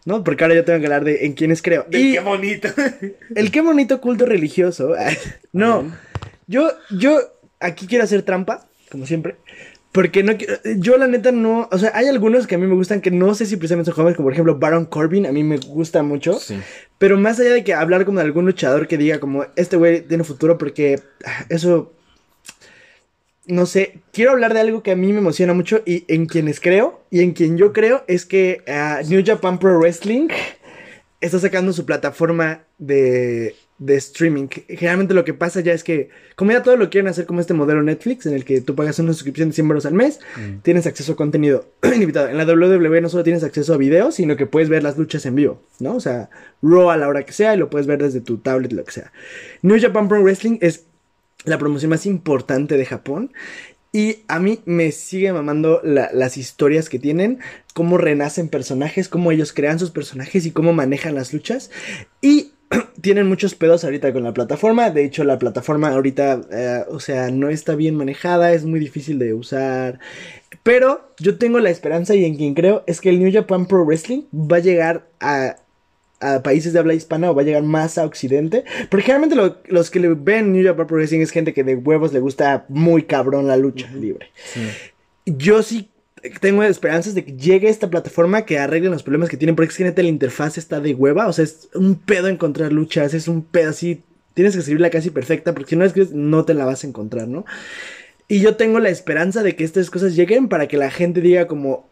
[0.07, 0.25] ¿no?
[0.25, 1.87] Porque ahora yo tengo que hablar de en quiénes creo.
[1.91, 2.69] Y qué bonito.
[3.35, 4.95] el qué bonito culto religioso.
[5.53, 5.93] no,
[6.47, 7.21] yo, yo
[7.59, 9.37] aquí quiero hacer trampa, como siempre.
[9.93, 12.75] Porque no quiero- yo la neta no, o sea, hay algunos que a mí me
[12.75, 15.43] gustan que no sé si precisamente son jóvenes, como por ejemplo Baron Corbin, a mí
[15.43, 16.39] me gusta mucho.
[16.39, 16.61] Sí.
[16.99, 20.03] Pero más allá de que hablar como de algún luchador que diga como este güey
[20.03, 21.93] tiene futuro porque ah, eso
[23.47, 26.61] no sé, quiero hablar de algo que a mí me emociona mucho y en quienes
[26.61, 30.29] creo y en quien yo creo es que ah, New Japan Pro Wrestling
[31.21, 34.47] está sacando su plataforma de, de streaming.
[34.69, 37.55] Generalmente lo que pasa ya es que, como ya todo lo quieren hacer como este
[37.55, 40.21] modelo Netflix, en el que tú pagas una suscripción de 100 euros al mes,
[40.63, 42.29] tienes acceso a contenido ilimitado.
[42.29, 45.25] En la WWE no solo tienes acceso a videos, sino que puedes ver las luchas
[45.25, 45.97] en vivo, ¿no?
[45.97, 46.29] O sea,
[46.63, 48.93] Raw a la hora que sea y lo puedes ver desde tu tablet, lo que
[48.93, 49.13] sea.
[49.63, 50.85] New Japan Pro Wrestling es
[51.47, 53.33] la promoción más importante de Japón.
[53.93, 57.39] Y a mí me sigue mamando la- las historias que tienen,
[57.75, 61.71] cómo renacen personajes, cómo ellos crean sus personajes y cómo manejan las luchas.
[62.21, 62.53] Y
[63.01, 64.91] tienen muchos pedos ahorita con la plataforma.
[64.91, 69.19] De hecho, la plataforma ahorita, eh, o sea, no está bien manejada, es muy difícil
[69.19, 69.99] de usar.
[70.63, 73.85] Pero yo tengo la esperanza y en quien creo es que el New Japan Pro
[73.85, 75.57] Wrestling va a llegar a,
[76.21, 78.65] a países de habla hispana o va a llegar más a Occidente.
[78.91, 81.77] Porque generalmente lo- los que le ven New Japan Pro Wrestling es gente que de
[81.77, 84.29] huevos le gusta muy cabrón la lucha libre.
[85.27, 85.89] Yo sí
[86.41, 89.77] tengo esperanzas de que llegue esta plataforma que arreglen los problemas que tienen, porque es
[89.77, 93.29] que neta la interfaz está de hueva, o sea, es un pedo encontrar luchas, es
[93.29, 94.03] un pedo así,
[94.35, 97.29] tienes que escribirla casi perfecta, porque si no escribes no te la vas a encontrar,
[97.29, 97.45] ¿no?
[98.29, 101.47] Y yo tengo la esperanza de que estas cosas lleguen para que la gente diga
[101.47, 101.89] como,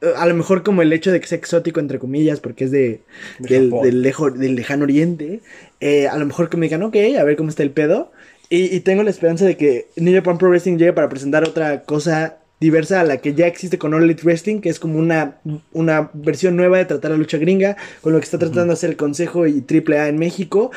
[0.00, 2.70] eh, a lo mejor como el hecho de que sea exótico, entre comillas, porque es
[2.70, 3.02] de,
[3.38, 5.40] De del, del lejo- del lejano oriente,
[5.80, 8.10] eh, a lo mejor que me digan, ok, a ver cómo está el pedo.
[8.48, 11.82] Y, y tengo la esperanza de que New Japan Pro Wrestling llegue para presentar otra
[11.82, 15.36] cosa diversa a la que ya existe con All Elite Wrestling, que es como una,
[15.72, 18.90] una versión nueva de tratar la lucha gringa, con lo que está tratando de hacer
[18.90, 20.70] el Consejo y AAA en México,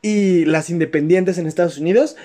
[0.00, 2.16] y las independientes en Estados Unidos.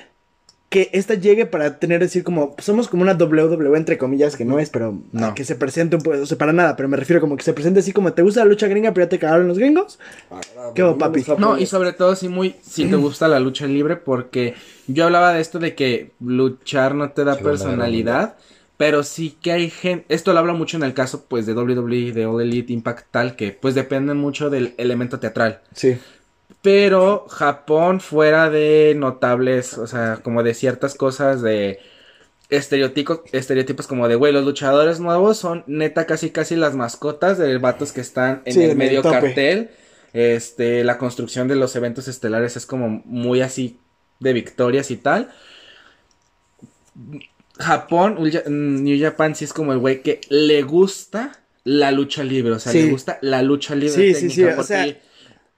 [0.70, 4.60] Que esta llegue para tener, decir, como, somos como una WWE, entre comillas, que no
[4.60, 5.34] es, pero No.
[5.34, 7.54] que se presente un poco, o sea, para nada, pero me refiero como que se
[7.54, 9.98] presente así como, ¿te gusta la lucha gringa, pero ya te cagaron los gringos?
[10.76, 11.24] ¿Qué hubo, papi?
[11.38, 14.56] No, y sobre todo si muy, si te gusta la lucha libre, porque
[14.88, 18.36] yo hablaba de esto de que luchar no te da personalidad,
[18.78, 22.12] pero sí que hay gente, esto lo habla mucho en el caso pues de WWE,
[22.14, 25.62] de All Elite, Impact tal, que pues dependen mucho del elemento teatral.
[25.74, 25.98] Sí.
[26.62, 31.80] Pero Japón fuera de notables, o sea, como de ciertas cosas de
[32.50, 37.58] estereotipos, estereotipos como de, güey, los luchadores nuevos son neta casi casi las mascotas de
[37.58, 39.72] vatos que están en Sí, el medio cartel.
[40.14, 43.80] Este, la construcción de los eventos estelares es como muy así
[44.20, 45.32] de victorias y tal.
[47.60, 52.60] Japón, New Japan sí es como el güey que le gusta la lucha libre, o
[52.60, 52.84] sea, Sí.
[52.84, 55.08] le gusta la lucha libre Sí, sí, técnica, sí, o sea- porque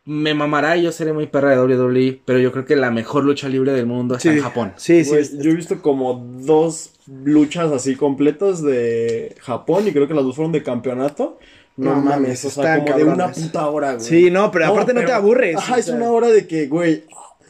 [0.06, 3.24] me mamará y yo seré muy perra de WWE, pero yo creo que la mejor
[3.26, 4.74] lucha libre del mundo está Sí, en Japón.
[4.78, 5.10] Sí, sí.
[5.12, 10.14] Güey, es- yo he visto como dos luchas así completas de Japón y creo que
[10.16, 11.38] las dos fueron de campeonato.
[11.78, 14.06] No, No mames, mames, o sea, como de una puta hora, güey.
[14.06, 17.04] Sí, no, pero aparte no te aburres, Ajá, o es una hora de que, güey,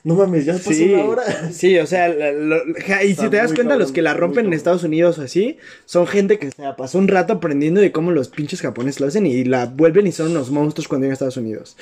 [0.03, 1.23] no mames, ya pasó Sí, una hora.
[1.51, 4.53] sí, o sea, lo- ja, y si te das cuenta, los que la rompen en.
[4.53, 8.11] Estados Unidos o así, son gente que se la pasó un rato aprendiendo de cómo
[8.11, 11.15] los pinches japoneses lo hacen y la vuelven y son unos monstruos cuando llegan a
[11.15, 11.77] Estados Unidos.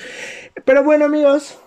[0.64, 1.58] Pero bueno, amigos,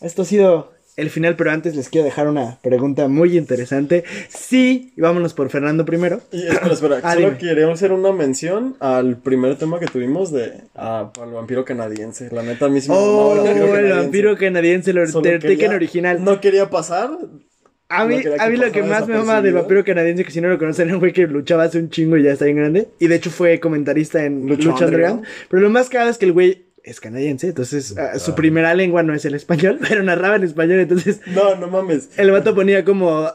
[0.00, 4.04] esto ha sido el final, pero antes les quiero dejar una pregunta muy interesante.
[4.28, 6.20] Sí, y vámonos por Fernando primero.
[6.30, 7.38] Y espera, espera, Ah, solo dime.
[7.38, 12.28] queríamos hacer una mención al primer tema que tuvimos de ah, al vampiro canadiense.
[12.30, 15.76] La neta, a mí sí me Oh, mamaba el vampiro canadiense, el Solo Undertaker quería-
[15.76, 16.22] original.
[16.24, 17.10] No quería pasar.
[17.88, 20.40] A mí, No a mí lo que más me mama del vampiro canadiense, que si
[20.40, 22.56] no lo conocen, era un güey que luchaba hace un chingo y ya está bien
[22.56, 22.88] grande.
[22.98, 24.84] Y de hecho fue comentarista en Lucha Lucha.
[24.86, 25.24] Underground.
[25.48, 29.02] Pero lo más cagado es que el güey es canadiense, entonces ah, su primera lengua
[29.02, 30.80] no es el español, pero narraba en español.
[30.80, 32.10] Entonces No, no mames.
[32.16, 33.28] el vato ponía como.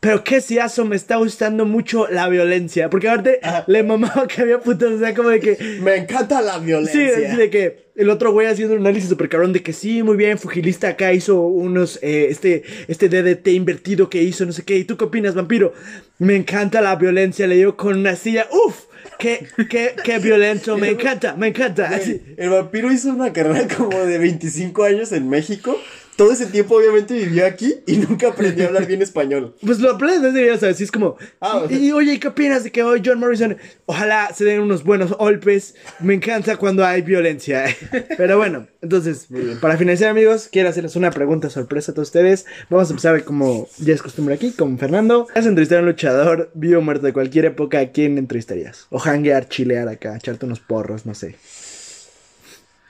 [0.00, 2.88] Pero qué siazo, me está gustando mucho la violencia.
[2.88, 5.56] Porque aparte le mamaba que había putos, o sea, como de que.
[5.82, 7.08] Me encanta la Sí, violencia.
[7.28, 10.16] así de que el otro güey haciendo un análisis super cabrón de que sí, muy
[10.16, 14.76] bien, Fugilista acá hizo unos, eh, este, este DDT invertido que hizo, no sé qué.
[14.78, 15.72] ¿Y tú qué opinas, vampiro?
[16.18, 18.46] Me encanta la violencia, le dio con una silla.
[18.52, 18.84] ¡Uf!
[19.18, 20.78] ¡Qué, qué, qué violento!
[20.78, 21.88] Me encanta, me encanta.
[21.88, 25.76] Güey, El vampiro hizo una carrera como de 25 años en México.
[26.18, 29.54] Todo ese tiempo obviamente vivió aquí y nunca aprendió a hablar bien español.
[29.64, 31.16] Pues lo aprendes desde videos, así es como.
[31.40, 33.56] Ah, sea- y, oye, ¿qué opinas de que hoy John Morrison?
[33.86, 35.76] Ojalá se den unos buenos golpes.
[36.00, 37.66] Me encanta cuando hay violencia.
[38.16, 39.28] Pero bueno, entonces,
[39.60, 42.46] para finalizar, amigos, quiero hacerles una pregunta sorpresa a todos ustedes.
[42.68, 45.28] Vamos a empezar como ya es costumbre aquí, con Fernando.
[45.36, 47.78] ¿Has entrevistado a un luchador vivo o muerto de cualquier época?
[47.78, 48.86] ¿A quién entrevistarías?
[48.90, 51.36] O hanguear, chilear acá, echarte unos porros, no sé.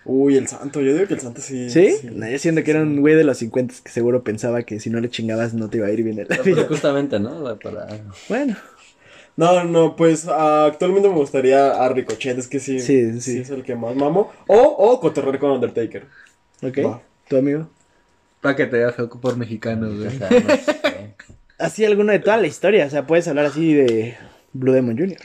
[0.08, 0.80] Uy, el santo.
[0.80, 1.68] Yo digo que el santo sí.
[1.68, 1.96] ¿Sí?
[2.12, 4.88] No, yo siento que era un güey de los 50 que seguro pensaba que si
[4.88, 6.64] no le chingabas no te iba a ir bien en la Pero vida.
[6.66, 7.58] justamente, ¿no?
[7.58, 7.86] Para...
[8.28, 8.56] Bueno.
[9.36, 12.38] No, no, pues ah, actualmente me gustaría a Ricochet.
[12.38, 12.80] Es que sí.
[12.80, 13.38] Sí, sí.
[13.38, 14.32] es el que más mamo.
[14.46, 16.06] O, o cotorrear con Undertaker.
[16.62, 16.78] Ok.
[16.84, 17.02] Va.
[17.28, 17.68] ¿Tu amigo?
[18.40, 20.08] Para que te feo por mexicano, güey.
[20.18, 21.14] no.
[21.58, 24.16] Así alguno de toda la historia, o sea, puedes hablar así de
[24.52, 25.18] Blue Demon Jr.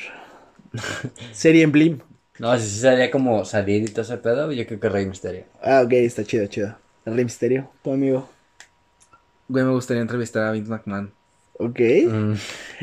[1.32, 2.00] Serie en Blim.
[2.40, 5.46] No, si sí sería como salir y todo ese pedo, yo creo que Rey Misterio.
[5.62, 6.76] Ah, ok, está chido, chido.
[7.06, 8.30] El Rey Misterio, tu amigo.
[9.48, 11.12] Güey, me gustaría entrevistar a Vince McMahon.
[11.54, 11.80] Ok.
[12.08, 12.34] Mm.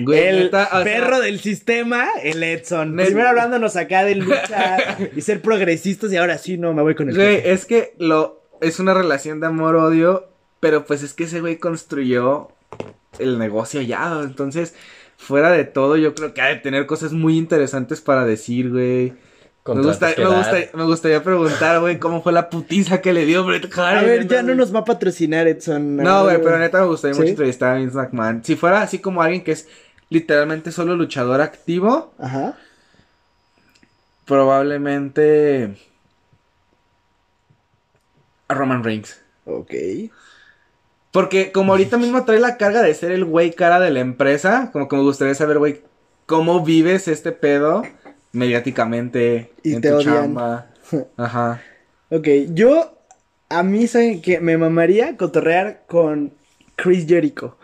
[0.05, 2.95] Güey, el neta, o sea, perro del sistema, el Edson.
[2.95, 3.09] Neta.
[3.09, 7.09] Primero hablándonos acá de lucha y ser progresistas y ahora sí, no, me voy con
[7.09, 10.29] el Güey, es que lo es una relación de amor-odio,
[10.61, 12.49] pero pues es que ese güey construyó
[13.19, 14.75] el negocio ya, entonces,
[15.17, 19.15] fuera de todo, yo creo que ha de tener cosas muy interesantes para decir, güey.
[19.75, 20.39] Me, Contratos gusta- que me, dar.
[20.39, 23.99] gusta- me gustaría preguntar, güey, cómo fue la putiza que le dio Bret Hart.
[23.99, 25.97] A ver, ya no nos va a patrocinar Edson.
[25.97, 27.21] No, güey, pero neta me gustaría ¿Sí?
[27.21, 28.43] mucho entrevistar a Vince McMahon.
[28.45, 29.69] Si fuera así como alguien que es
[30.09, 32.57] literalmente solo luchador activo, Ajá.
[34.25, 35.77] probablemente
[38.49, 39.21] a Roman Reigns.
[39.45, 39.73] Ok.
[41.13, 44.71] Porque como ahorita mismo trae la carga de ser el güey cara de la empresa,
[44.73, 45.83] como que me gustaría saber, güey,
[46.27, 47.83] cómo vives este pedo
[48.33, 50.15] mediáticamente Y en te tu odian.
[50.15, 50.67] chamba.
[51.17, 51.63] Ajá.
[52.11, 52.99] Ok, yo
[53.49, 56.33] a mí saben que me mamaría cotorrear con
[56.77, 57.57] Chris Jericho.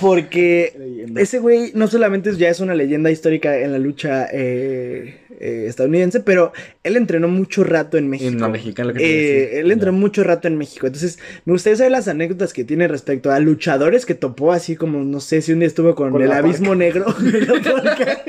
[0.00, 0.72] Porque
[1.16, 6.20] ese güey no solamente ya es una leyenda histórica en la lucha eh, eh, estadounidense,
[6.20, 6.52] pero
[6.82, 8.30] él entrenó mucho rato en México.
[8.30, 10.86] En la mexicana, lo que Eh, él entrenó mucho rato en México.
[10.86, 15.02] Entonces, me gustaría saber las anécdotas que tiene respecto a luchadores que topó, así como,
[15.02, 17.06] no sé, si un día estuvo con, Con el abismo negro.
[17.14, 18.22] Parca.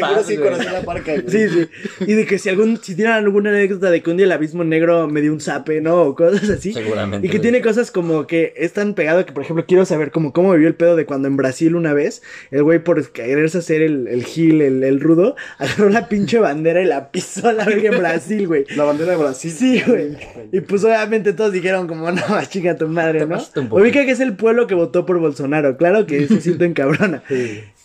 [0.00, 0.26] Paz,
[1.28, 1.48] sí.
[1.48, 1.68] Sí.
[2.00, 4.64] Y de que si algún, si tienen alguna anécdota de que un día el abismo
[4.64, 6.02] negro me dio un zape, ¿no?
[6.02, 6.72] O cosas así.
[6.72, 10.10] Seguramente, Y que tiene cosas como que es tan pegado que, por ejemplo, quiero saber
[10.10, 13.58] como cómo vivió el pedo de cuando en Brasil una vez, el güey por quererse
[13.58, 17.52] hacer el, el gil, el, el rudo, agarró la pinche bandera y la pisó a
[17.52, 18.64] la verga en Brasil, güey.
[18.76, 19.50] La bandera de Brasil.
[19.50, 20.16] Sí, güey.
[20.52, 23.38] Y pues obviamente todos dijeron como, no, chica tu madre, ¿no?
[23.70, 27.22] Ubica que es el pueblo que votó por Bolsonaro, claro que se sienten cabrona.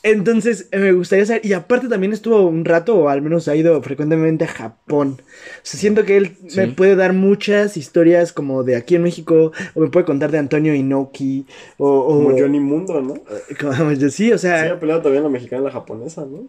[0.04, 1.46] Entonces, eh, me gustaría saber.
[1.46, 5.18] Y aparte también estuvo un rato, o al menos ha ido frecuentemente a Japón.
[5.20, 9.52] O sea, siento que él me puede dar muchas historias como de aquí en México,
[9.74, 11.37] o me puede contar de Antonio Inoki,
[11.78, 11.88] o...
[11.90, 13.16] o Como Johnny Mundo, ¿no?
[13.60, 14.74] como yo- sí, o Sí, sea...
[14.74, 16.48] ha peleado también la mexicana y la japonesa, ¿no?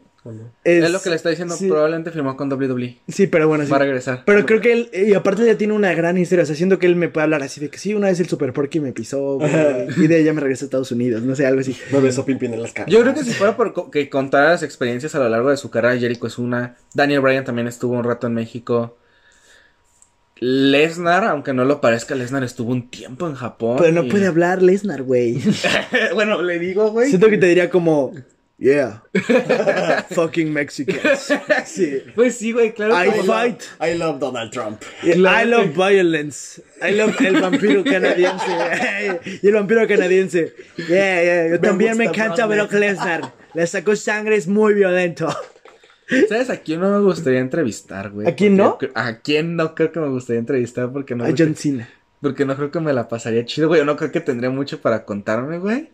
[0.63, 1.69] Es, lo que le está diciendo, sí.
[1.69, 2.99] probablemente firmó con WWE.
[3.09, 3.71] Sí, pero bueno, sí.
[3.71, 4.25] Va a regresar.
[4.27, 6.85] Pero creo que él, y aparte ya tiene una gran historia, o sea, siento que
[6.87, 9.37] él me puede hablar así de que sí, una vez el Super Porky me pisó,
[9.39, 9.51] güey,
[9.97, 11.75] y de ella me regresé a Estados Unidos, no sé, algo así.
[11.93, 12.93] Me besó Pimpín en las caras.
[12.93, 15.57] Yo creo que si fuera por co- que contara las experiencias a lo largo de
[15.57, 16.77] su carrera, Jericho es una.
[16.95, 18.99] Daniel Bryan también estuvo un rato en México.
[20.41, 23.77] Lesnar, aunque no lo parezca, Lesnar estuvo un tiempo en Japón.
[23.79, 25.41] Pero no y- puede hablar Lesnar, güey.
[26.15, 27.09] bueno, le digo, güey.
[27.09, 28.13] Siento que te diría como,
[28.59, 29.03] yeah,
[30.11, 31.33] fucking Mexicans.
[31.67, 32.03] Sí.
[32.15, 32.95] Pues sí, güey, claro.
[33.05, 33.63] I que- fight.
[33.81, 34.83] I love Donald Trump.
[35.03, 36.63] I love violence.
[36.83, 38.47] I love el vampiro canadiense.
[39.43, 40.55] y el vampiro canadiense.
[40.77, 41.45] Yeah, yeah.
[41.47, 43.33] Yo Me también me encanta Brock Lesnar.
[43.55, 45.29] Le sacó sangre, es muy violento.
[46.29, 48.27] ¿Sabes a quién no me gustaría entrevistar, güey?
[48.29, 48.93] ¿A quién Porque no?
[48.95, 50.91] ¿A quién no creo que me gustaría entrevistar?
[50.91, 51.89] Porque no, A creo John que- Cena.
[52.21, 53.81] porque no creo que me la pasaría chido, güey.
[53.81, 55.91] Yo no creo que tendría mucho para contarme, güey.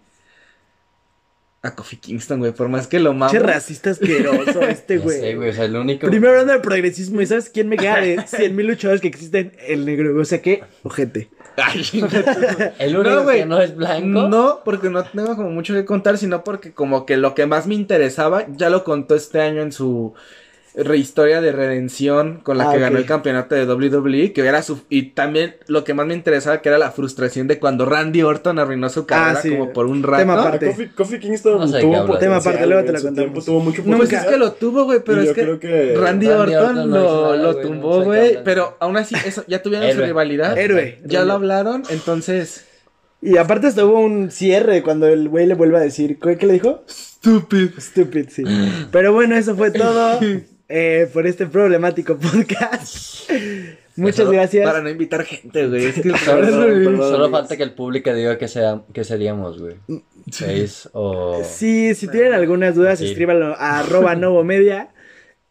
[1.63, 2.53] A Kofi Kingston, güey.
[2.53, 3.33] Por más que lo mamo.
[3.33, 5.35] Che racista asqueroso este, No sé, güey.
[5.35, 6.07] güey, o sea, el único...
[6.07, 9.53] Primero hablando del progresismo, ¿y sabes quién me queda de 100 mil luchadores que existen?
[9.67, 10.63] El negro, o sea, ¿qué?
[10.83, 11.31] Ojete.
[11.57, 11.83] Ay,
[12.79, 14.29] El único No, que no es blanco.
[14.29, 17.67] No, porque no tengo como mucho que contar, sino porque como que lo que más
[17.67, 20.15] me interesaba ya lo contó este año en su
[20.77, 24.83] rehistoria de redención con la Ah, que ganó el campeonato de WWE, que era su
[24.89, 28.59] y también lo que más me interesaba que era la frustración de cuando Randy Orton
[28.59, 29.51] arruinó su carrera Ah, sí.
[29.51, 30.19] como por un rato.
[30.23, 30.67] Tema Ah, aparte.
[30.67, 32.19] Kofi, Kofi Kingston No sé tuvo.
[32.19, 33.15] Tema aparte, luego te la contamos.
[33.17, 36.27] tiempo tuvo mucho No, pues es que lo tuvo, güey, pero es que, Randy, Randy
[36.29, 40.01] Orton, Orton no lo, nada, lo tumbó, güey, pero aún así eso, ya tuvieron su
[40.01, 40.59] rivalidad.
[40.59, 40.99] Héroe.
[41.05, 42.67] Ya lo hablaron, entonces...
[43.23, 46.47] Y aparte hasta hubo un cierre cuando el güey le vuelve a decir, ¿qué, qué
[46.47, 46.85] le dijo?
[46.87, 47.71] Stupid.
[47.79, 48.45] Stupid, sí.
[48.93, 50.19] Pero bueno, eso fue todo
[50.69, 53.31] eh, por este problemático podcast.
[53.97, 54.67] Muchas gracias.
[54.67, 55.85] Para no invitar gente, güey.
[55.87, 56.85] Es que el Perdón, cabrón, güey.
[56.85, 57.11] perdón.
[57.11, 59.77] Solo falta que el público diga que, sea, que seríamos, güey.
[60.31, 61.43] Seis o...
[61.45, 63.07] Sí, si tienen algunas dudas, Sí.
[63.07, 64.89] escríbanlo a arroba novomedia.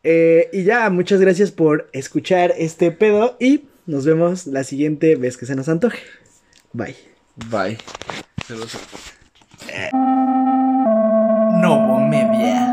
[0.03, 5.37] Eh, y ya, muchas gracias por escuchar este pedo y nos vemos la siguiente vez
[5.37, 5.99] que se nos antoje.
[6.73, 6.95] Bye.
[7.49, 7.77] Bye.
[8.45, 8.77] Se los-
[11.61, 12.72] Novo Media.